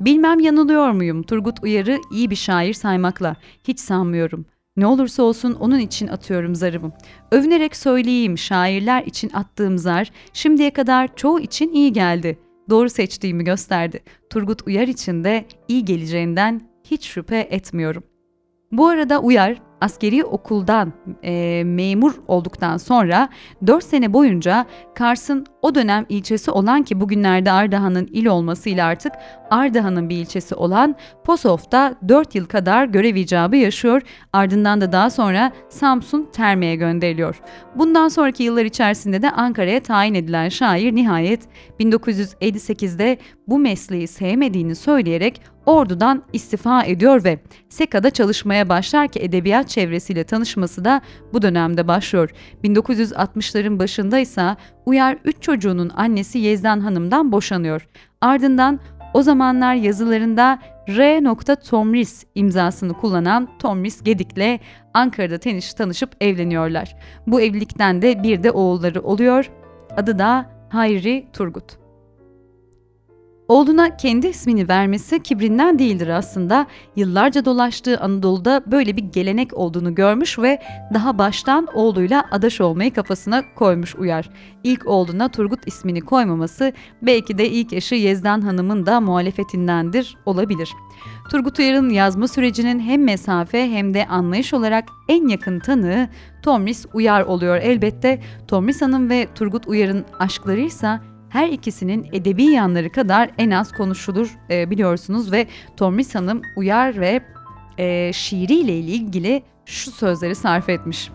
Bilmem 0.00 0.40
yanılıyor 0.40 0.90
muyum 0.90 1.22
Turgut 1.22 1.62
Uyar'ı 1.62 1.98
iyi 2.12 2.30
bir 2.30 2.36
şair 2.36 2.72
saymakla. 2.72 3.36
Hiç 3.68 3.80
sanmıyorum. 3.80 4.46
Ne 4.76 4.86
olursa 4.86 5.22
olsun 5.22 5.52
onun 5.60 5.78
için 5.78 6.08
atıyorum 6.08 6.54
zarımı. 6.54 6.92
Övünerek 7.30 7.76
söyleyeyim 7.76 8.38
şairler 8.38 9.02
için 9.02 9.30
attığım 9.34 9.78
zar 9.78 10.10
şimdiye 10.32 10.70
kadar 10.70 11.16
çoğu 11.16 11.40
için 11.40 11.72
iyi 11.72 11.92
geldi. 11.92 12.38
Doğru 12.70 12.90
seçtiğimi 12.90 13.44
gösterdi. 13.44 14.00
Turgut 14.30 14.66
Uyar 14.66 14.88
için 14.88 15.24
de 15.24 15.44
iyi 15.68 15.84
geleceğinden 15.84 16.60
hiç 16.84 17.06
şüphe 17.06 17.38
etmiyorum.'' 17.50 18.07
Bu 18.72 18.86
arada 18.86 19.18
Uyar 19.18 19.56
askeri 19.80 20.24
okuldan 20.24 20.92
e, 21.24 21.62
memur 21.64 22.14
olduktan 22.28 22.76
sonra 22.76 23.28
4 23.66 23.84
sene 23.84 24.12
boyunca 24.12 24.66
Kars'ın 24.94 25.46
o 25.62 25.74
dönem 25.74 26.06
ilçesi 26.08 26.50
olan 26.50 26.82
ki 26.82 27.00
bugünlerde 27.00 27.52
Ardahan'ın 27.52 28.08
il 28.12 28.26
olmasıyla 28.26 28.86
artık 28.86 29.12
Ardahan'ın 29.50 30.08
bir 30.08 30.16
ilçesi 30.16 30.54
olan 30.54 30.96
Posof'ta 31.24 31.94
4 32.08 32.34
yıl 32.34 32.46
kadar 32.46 32.84
görev 32.84 33.16
icabı 33.16 33.56
yaşıyor. 33.56 34.02
Ardından 34.32 34.80
da 34.80 34.92
daha 34.92 35.10
sonra 35.10 35.52
Samsun 35.68 36.28
Terme'ye 36.32 36.76
gönderiliyor. 36.76 37.40
Bundan 37.74 38.08
sonraki 38.08 38.42
yıllar 38.42 38.64
içerisinde 38.64 39.22
de 39.22 39.30
Ankara'ya 39.30 39.80
tayin 39.80 40.14
edilen 40.14 40.48
şair 40.48 40.94
nihayet 40.94 41.40
1958'de 41.80 43.18
bu 43.48 43.58
mesleği 43.58 44.08
sevmediğini 44.08 44.74
söyleyerek 44.74 45.40
ordudan 45.68 46.22
istifa 46.32 46.82
ediyor 46.82 47.24
ve 47.24 47.38
SEKA'da 47.68 48.10
çalışmaya 48.10 48.68
başlar 48.68 49.08
ki 49.08 49.20
edebiyat 49.20 49.68
çevresiyle 49.68 50.24
tanışması 50.24 50.84
da 50.84 51.00
bu 51.32 51.42
dönemde 51.42 51.88
başlıyor. 51.88 52.30
1960'ların 52.64 53.78
başında 53.78 54.18
ise 54.18 54.56
Uyar 54.86 55.18
3 55.24 55.42
çocuğunun 55.42 55.88
annesi 55.96 56.38
Yezdan 56.38 56.80
Hanım'dan 56.80 57.32
boşanıyor. 57.32 57.88
Ardından 58.20 58.80
o 59.14 59.22
zamanlar 59.22 59.74
yazılarında 59.74 60.58
R. 60.88 61.22
Tomris 61.68 62.24
imzasını 62.34 62.94
kullanan 62.94 63.48
Tomris 63.58 64.02
Gedik'le 64.02 64.60
Ankara'da 64.94 65.38
teniş 65.38 65.74
tanışıp 65.74 66.10
evleniyorlar. 66.20 66.96
Bu 67.26 67.40
evlilikten 67.40 68.02
de 68.02 68.22
bir 68.22 68.42
de 68.42 68.50
oğulları 68.50 69.02
oluyor. 69.02 69.50
Adı 69.96 70.18
da 70.18 70.50
Hayri 70.68 71.26
Turgut. 71.32 71.87
Oğluna 73.48 73.96
kendi 73.96 74.26
ismini 74.26 74.68
vermesi 74.68 75.22
kibrinden 75.22 75.78
değildir 75.78 76.08
aslında. 76.08 76.66
Yıllarca 76.96 77.44
dolaştığı 77.44 78.00
Anadolu'da 78.00 78.62
böyle 78.66 78.96
bir 78.96 79.02
gelenek 79.02 79.54
olduğunu 79.54 79.94
görmüş 79.94 80.38
ve 80.38 80.62
daha 80.94 81.18
baştan 81.18 81.66
oğluyla 81.74 82.24
adaş 82.30 82.60
olmayı 82.60 82.94
kafasına 82.94 83.42
koymuş 83.54 83.94
Uyar. 83.94 84.30
İlk 84.64 84.86
oğluna 84.86 85.28
Turgut 85.28 85.66
ismini 85.66 86.00
koymaması 86.00 86.72
belki 87.02 87.38
de 87.38 87.48
ilk 87.48 87.72
eşi 87.72 87.94
Yezdan 87.94 88.40
Hanım'ın 88.40 88.86
da 88.86 89.00
muhalefetindendir 89.00 90.16
olabilir. 90.26 90.70
Turgut 91.30 91.58
Uyar'ın 91.58 91.90
yazma 91.90 92.28
sürecinin 92.28 92.80
hem 92.80 93.04
mesafe 93.04 93.70
hem 93.70 93.94
de 93.94 94.06
anlayış 94.06 94.54
olarak 94.54 94.84
en 95.08 95.28
yakın 95.28 95.60
tanığı 95.60 96.08
Tomris 96.42 96.86
Uyar 96.92 97.22
oluyor 97.22 97.56
elbette. 97.56 98.20
Tomris 98.48 98.82
Hanım 98.82 99.10
ve 99.10 99.28
Turgut 99.34 99.68
Uyar'ın 99.68 100.04
aşkları 100.18 100.60
ise 100.60 101.00
her 101.30 101.48
ikisinin 101.48 102.08
edebi 102.12 102.44
yanları 102.44 102.92
kadar 102.92 103.30
en 103.38 103.50
az 103.50 103.72
konuşulur 103.72 104.38
e, 104.50 104.70
biliyorsunuz 104.70 105.32
ve 105.32 105.46
Tomris 105.76 106.14
Hanım 106.14 106.42
uyar 106.56 107.00
ve 107.00 107.20
e, 107.78 108.12
şiiriyle 108.12 108.78
ilgili 108.78 109.42
şu 109.66 109.90
sözleri 109.90 110.34
sarf 110.34 110.68
etmiş. 110.68 111.10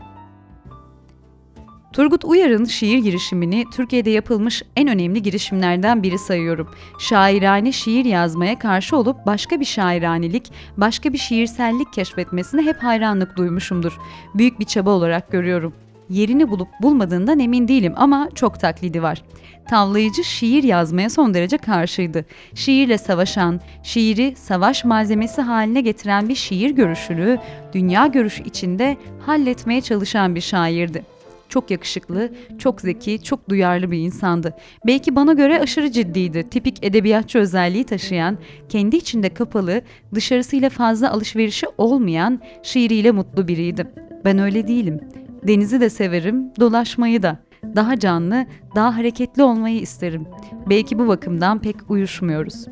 Turgut 1.93 2.25
Uyar'ın 2.25 2.65
şiir 2.65 2.97
girişimini 2.97 3.65
Türkiye'de 3.73 4.09
yapılmış 4.09 4.63
en 4.75 4.87
önemli 4.87 5.21
girişimlerden 5.21 6.03
biri 6.03 6.19
sayıyorum. 6.19 6.69
Şairane 6.99 7.71
şiir 7.71 8.05
yazmaya 8.05 8.59
karşı 8.59 8.97
olup 8.97 9.25
başka 9.25 9.59
bir 9.59 9.65
şairanelik, 9.65 10.51
başka 10.77 11.13
bir 11.13 11.17
şiirsellik 11.17 11.93
keşfetmesine 11.93 12.61
hep 12.61 12.83
hayranlık 12.83 13.37
duymuşumdur. 13.37 13.97
Büyük 14.35 14.59
bir 14.59 14.65
çaba 14.65 14.89
olarak 14.89 15.31
görüyorum 15.31 15.73
yerini 16.09 16.49
bulup 16.49 16.67
bulmadığından 16.81 17.39
emin 17.39 17.67
değilim 17.67 17.93
ama 17.95 18.29
çok 18.35 18.59
taklidi 18.59 19.03
var. 19.03 19.23
Tavlayıcı 19.69 20.23
şiir 20.23 20.63
yazmaya 20.63 21.09
son 21.09 21.33
derece 21.33 21.57
karşıydı. 21.57 22.25
Şiirle 22.55 22.97
savaşan, 22.97 23.61
şiiri 23.83 24.35
savaş 24.35 24.85
malzemesi 24.85 25.41
haline 25.41 25.81
getiren 25.81 26.29
bir 26.29 26.35
şiir 26.35 26.71
görüşünü 26.71 27.37
dünya 27.73 28.07
görüşü 28.07 28.43
içinde 28.43 28.97
halletmeye 29.25 29.81
çalışan 29.81 30.35
bir 30.35 30.41
şairdi. 30.41 31.05
Çok 31.49 31.71
yakışıklı, 31.71 32.31
çok 32.59 32.81
zeki, 32.81 33.23
çok 33.23 33.49
duyarlı 33.49 33.91
bir 33.91 33.97
insandı. 33.97 34.53
Belki 34.87 35.15
bana 35.15 35.33
göre 35.33 35.59
aşırı 35.59 35.91
ciddiydi. 35.91 36.49
Tipik 36.49 36.85
edebiyatçı 36.85 37.39
özelliği 37.39 37.83
taşıyan, 37.83 38.37
kendi 38.69 38.95
içinde 38.95 39.33
kapalı, 39.33 39.81
dışarısıyla 40.15 40.69
fazla 40.69 41.11
alışverişi 41.11 41.65
olmayan, 41.77 42.41
şiiriyle 42.63 43.11
mutlu 43.11 43.47
biriydi. 43.47 43.87
Ben 44.25 44.39
öyle 44.39 44.67
değilim. 44.67 44.99
Denizi 45.47 45.81
de 45.81 45.89
severim, 45.89 46.51
dolaşmayı 46.59 47.23
da. 47.23 47.37
Daha 47.75 47.99
canlı, 47.99 48.45
daha 48.75 48.97
hareketli 48.97 49.43
olmayı 49.43 49.79
isterim. 49.79 50.27
Belki 50.69 50.99
bu 50.99 51.07
bakımdan 51.07 51.59
pek 51.59 51.75
uyuşmuyoruz. 51.89 52.65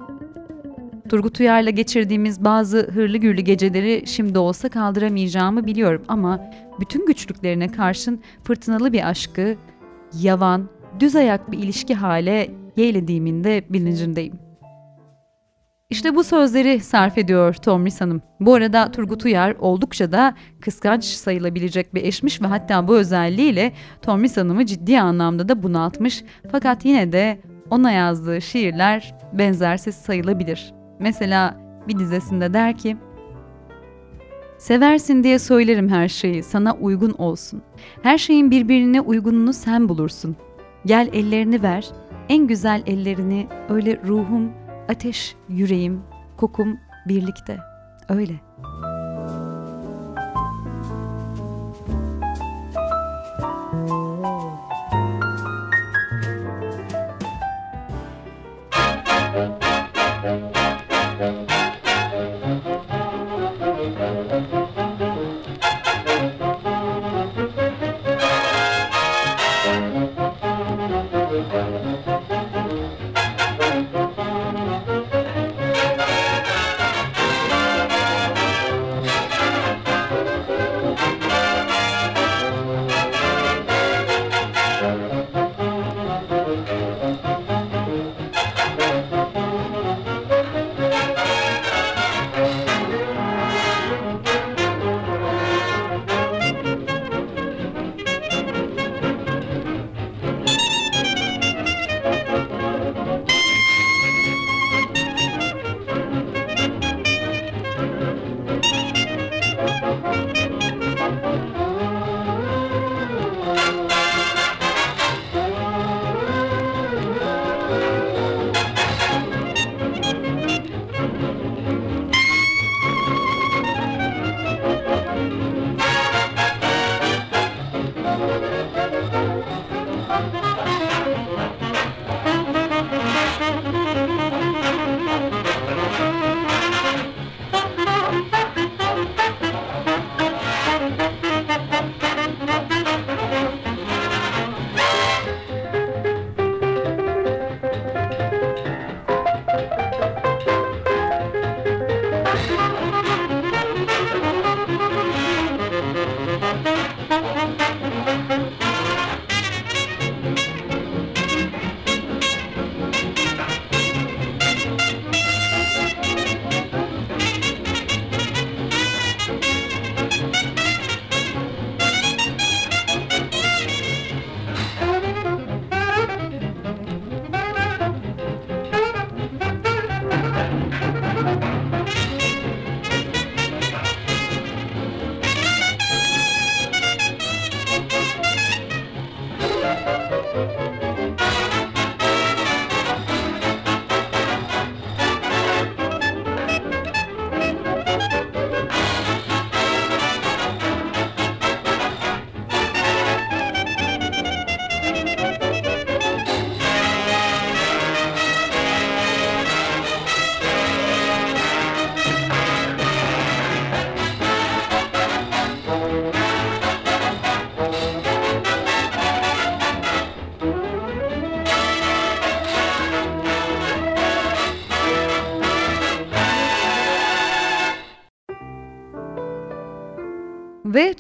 Turgut 1.10 1.40
Uyar'la 1.40 1.70
geçirdiğimiz 1.70 2.44
bazı 2.44 2.92
hırlı 2.94 3.18
gürlü 3.18 3.42
geceleri 3.42 4.04
şimdi 4.06 4.40
olsa 4.40 4.70
kaldıramayacağımı 4.70 5.66
biliyorum 5.66 6.04
ama 6.08 6.42
bütün 6.80 7.06
güçlüklerine 7.06 7.68
karşın 7.68 8.22
fırtınalı 8.44 8.94
bir 8.94 9.10
aşkı, 9.10 9.56
yavan, 10.22 10.70
düz 11.00 11.16
ayak 11.16 11.52
bir 11.52 11.58
ilişki 11.58 11.96
hale 11.96 12.52
yeğlediğimin 12.76 13.44
de 13.44 13.64
bilincindeyim.'' 13.70 14.51
İşte 15.92 16.16
bu 16.16 16.24
sözleri 16.24 16.80
sarf 16.80 17.18
ediyor 17.18 17.54
Tomris 17.54 18.02
Hanım. 18.02 18.22
Bu 18.40 18.54
arada 18.54 18.92
Turgut 18.92 19.26
Uyar 19.26 19.56
oldukça 19.60 20.12
da 20.12 20.36
kıskanç 20.62 21.04
sayılabilecek 21.04 21.96
bir 21.96 22.04
eşmiş 22.04 22.42
ve 22.42 22.48
hatta 22.48 22.88
bu 22.88 22.98
özelliğiyle 22.98 23.72
Tomris 24.02 24.38
Hanım'ı 24.38 24.66
ciddi 24.66 25.00
anlamda 25.00 25.50
da 25.50 25.64
bunaltmış. 25.64 26.24
Fakat 26.52 26.86
yine 26.86 27.12
de 27.12 27.42
ona 27.70 27.92
yazdığı 27.92 28.42
şiirler 28.42 29.16
benzersiz 29.34 29.96
sayılabilir. 29.96 30.74
Mesela 31.00 31.58
bir 31.88 32.00
dizesinde 32.00 32.54
der 32.54 32.78
ki 32.78 32.98
Seversin 34.58 35.24
diye 35.24 35.40
söylerim 35.40 35.90
her 35.90 36.08
şeyi, 36.08 36.44
sana 36.44 36.74
uygun 36.74 37.12
olsun. 37.12 37.62
Her 38.04 38.18
şeyin 38.18 38.52
birbirine 38.52 39.02
uygununu 39.02 39.54
sen 39.54 39.90
bulursun. 39.90 40.36
Gel 40.86 41.10
ellerini 41.14 41.64
ver, 41.64 41.88
en 42.30 42.48
güzel 42.48 42.84
ellerini 42.86 43.48
öyle 43.70 44.00
ruhum 44.08 44.52
Ateş, 44.90 45.36
yüreğim, 45.50 46.04
kokum 46.38 46.80
birlikte. 47.08 47.60
Öyle.'' 48.10 48.51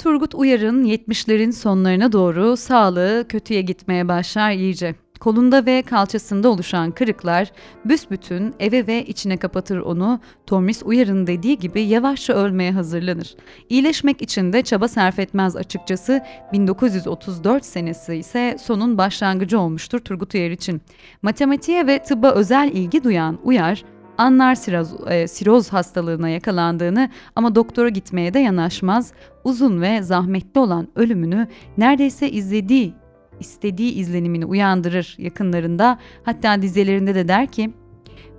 Turgut 0.03 0.35
Uyar'ın 0.35 0.85
70'lerin 0.85 1.51
sonlarına 1.51 2.11
doğru 2.11 2.57
sağlığı 2.57 3.25
kötüye 3.29 3.61
gitmeye 3.61 4.07
başlar 4.07 4.51
iyice. 4.51 4.95
Kolunda 5.19 5.65
ve 5.65 5.81
kalçasında 5.81 6.49
oluşan 6.49 6.91
kırıklar 6.91 7.51
büsbütün 7.85 8.53
eve 8.59 8.87
ve 8.87 9.05
içine 9.05 9.37
kapatır 9.37 9.77
onu. 9.77 10.19
Tormis 10.45 10.81
Uyar'ın 10.85 11.27
dediği 11.27 11.57
gibi 11.57 11.81
yavaşça 11.81 12.33
ölmeye 12.33 12.71
hazırlanır. 12.71 13.35
İyileşmek 13.69 14.21
için 14.21 14.53
de 14.53 14.61
çaba 14.61 14.87
sarf 14.87 15.19
etmez 15.19 15.55
açıkçası. 15.55 16.23
1934 16.53 17.65
senesi 17.65 18.15
ise 18.15 18.57
sonun 18.61 18.97
başlangıcı 18.97 19.59
olmuştur 19.59 19.99
Turgut 19.99 20.33
Uyar 20.33 20.51
için. 20.51 20.81
Matematiğe 21.21 21.87
ve 21.87 22.03
tıbba 22.03 22.31
özel 22.31 22.71
ilgi 22.73 23.03
duyan 23.03 23.39
Uyar, 23.43 23.83
anlar 24.17 24.55
siroz, 24.55 24.93
e, 25.07 25.27
siroz 25.27 25.69
hastalığına 25.69 26.29
yakalandığını 26.29 27.09
ama 27.35 27.55
doktora 27.55 27.89
gitmeye 27.89 28.33
de 28.33 28.39
yanaşmaz. 28.39 29.13
Uzun 29.43 29.81
ve 29.81 30.01
zahmetli 30.01 30.59
olan 30.59 30.87
ölümünü 30.95 31.47
neredeyse 31.77 32.31
izlediği 32.31 32.93
istediği 33.39 33.93
izlenimini 33.93 34.45
uyandırır 34.45 35.15
yakınlarında. 35.17 35.99
Hatta 36.23 36.61
dizelerinde 36.61 37.15
de 37.15 37.27
der 37.27 37.47
ki 37.47 37.71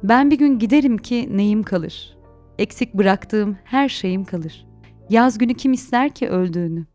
ben 0.02 0.30
bir 0.30 0.38
gün 0.38 0.58
giderim 0.58 0.98
ki 0.98 1.28
neyim 1.32 1.62
kalır. 1.62 2.16
Eksik 2.58 2.94
bıraktığım 2.94 3.56
her 3.64 3.88
şeyim 3.88 4.24
kalır. 4.24 4.66
Yaz 5.10 5.38
günü 5.38 5.54
kim 5.54 5.72
ister 5.72 6.10
ki 6.10 6.28
öldüğünü. 6.28 6.86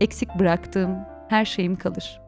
Eksik 0.00 0.28
bıraktığım 0.38 0.90
her 1.28 1.44
şeyim 1.44 1.76
kalır. 1.76 2.20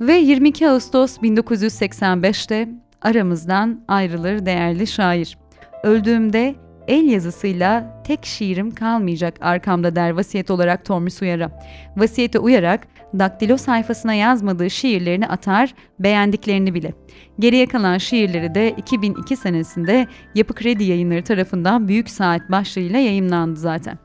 Ve 0.00 0.12
22 0.12 0.68
Ağustos 0.68 1.18
1985'te 1.18 2.68
aramızdan 3.02 3.80
ayrılır 3.88 4.46
değerli 4.46 4.86
şair. 4.86 5.38
Öldüğümde 5.82 6.54
el 6.88 7.04
yazısıyla 7.04 8.02
tek 8.06 8.26
şiirim 8.26 8.70
kalmayacak 8.70 9.34
arkamda 9.40 9.96
der 9.96 10.10
vasiyet 10.10 10.50
olarak 10.50 10.84
Tormis 10.84 11.22
Uyar'a. 11.22 11.50
Vasiyete 11.96 12.38
uyarak 12.38 12.86
daktilo 13.18 13.56
sayfasına 13.56 14.14
yazmadığı 14.14 14.70
şiirlerini 14.70 15.28
atar, 15.28 15.74
beğendiklerini 15.98 16.74
bile. 16.74 16.92
Geriye 17.38 17.66
kalan 17.66 17.98
şiirleri 17.98 18.54
de 18.54 18.70
2002 18.70 19.36
senesinde 19.36 20.06
Yapı 20.34 20.54
Kredi 20.54 20.84
Yayınları 20.84 21.24
tarafından 21.24 21.88
Büyük 21.88 22.10
Saat 22.10 22.50
başlığıyla 22.50 22.98
yayımlandı 22.98 23.60
zaten. 23.60 23.98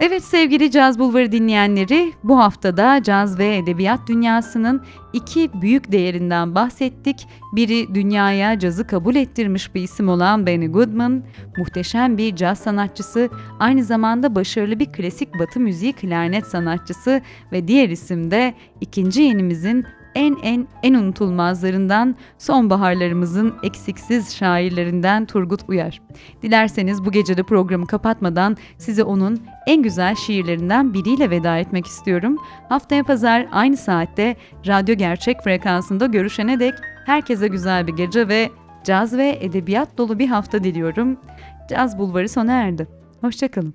Evet 0.00 0.24
sevgili 0.24 0.70
Caz 0.70 0.98
Bulvarı 0.98 1.32
dinleyenleri 1.32 2.12
bu 2.24 2.38
haftada 2.38 3.02
caz 3.02 3.38
ve 3.38 3.56
edebiyat 3.56 4.00
dünyasının 4.08 4.82
iki 5.12 5.50
büyük 5.62 5.92
değerinden 5.92 6.54
bahsettik. 6.54 7.28
Biri 7.52 7.94
dünyaya 7.94 8.58
cazı 8.58 8.86
kabul 8.86 9.14
ettirmiş 9.14 9.74
bir 9.74 9.82
isim 9.82 10.08
olan 10.08 10.46
Benny 10.46 10.66
Goodman, 10.66 11.22
muhteşem 11.56 12.18
bir 12.18 12.36
caz 12.36 12.58
sanatçısı, 12.58 13.28
aynı 13.58 13.84
zamanda 13.84 14.34
başarılı 14.34 14.78
bir 14.78 14.92
klasik 14.92 15.38
batı 15.38 15.60
müziği 15.60 15.92
klarnet 15.92 16.46
sanatçısı 16.46 17.20
ve 17.52 17.68
diğer 17.68 17.88
isim 17.88 18.30
de 18.30 18.54
ikinci 18.80 19.22
yenimizin 19.22 19.86
en 20.14 20.36
en 20.42 20.66
en 20.82 20.94
unutulmazlarından 20.94 22.16
sonbaharlarımızın 22.38 23.54
eksiksiz 23.62 24.36
şairlerinden 24.36 25.26
Turgut 25.26 25.60
Uyar. 25.68 26.02
Dilerseniz 26.42 27.04
bu 27.04 27.10
gecede 27.10 27.42
programı 27.42 27.86
kapatmadan 27.86 28.56
size 28.78 29.04
onun 29.04 29.40
en 29.66 29.82
güzel 29.82 30.14
şiirlerinden 30.14 30.94
biriyle 30.94 31.30
veda 31.30 31.58
etmek 31.58 31.86
istiyorum. 31.86 32.38
Haftaya 32.68 33.04
pazar 33.04 33.46
aynı 33.52 33.76
saatte 33.76 34.36
radyo 34.66 34.94
gerçek 34.94 35.42
frekansında 35.42 36.06
görüşene 36.06 36.60
dek 36.60 36.74
herkese 37.06 37.48
güzel 37.48 37.86
bir 37.86 37.92
gece 37.92 38.28
ve 38.28 38.50
caz 38.84 39.16
ve 39.16 39.38
edebiyat 39.40 39.98
dolu 39.98 40.18
bir 40.18 40.28
hafta 40.28 40.64
diliyorum. 40.64 41.16
Caz 41.70 41.98
Bulvarı 41.98 42.28
sona 42.28 42.52
erdi. 42.52 42.86
Hoşçakalın. 43.20 43.74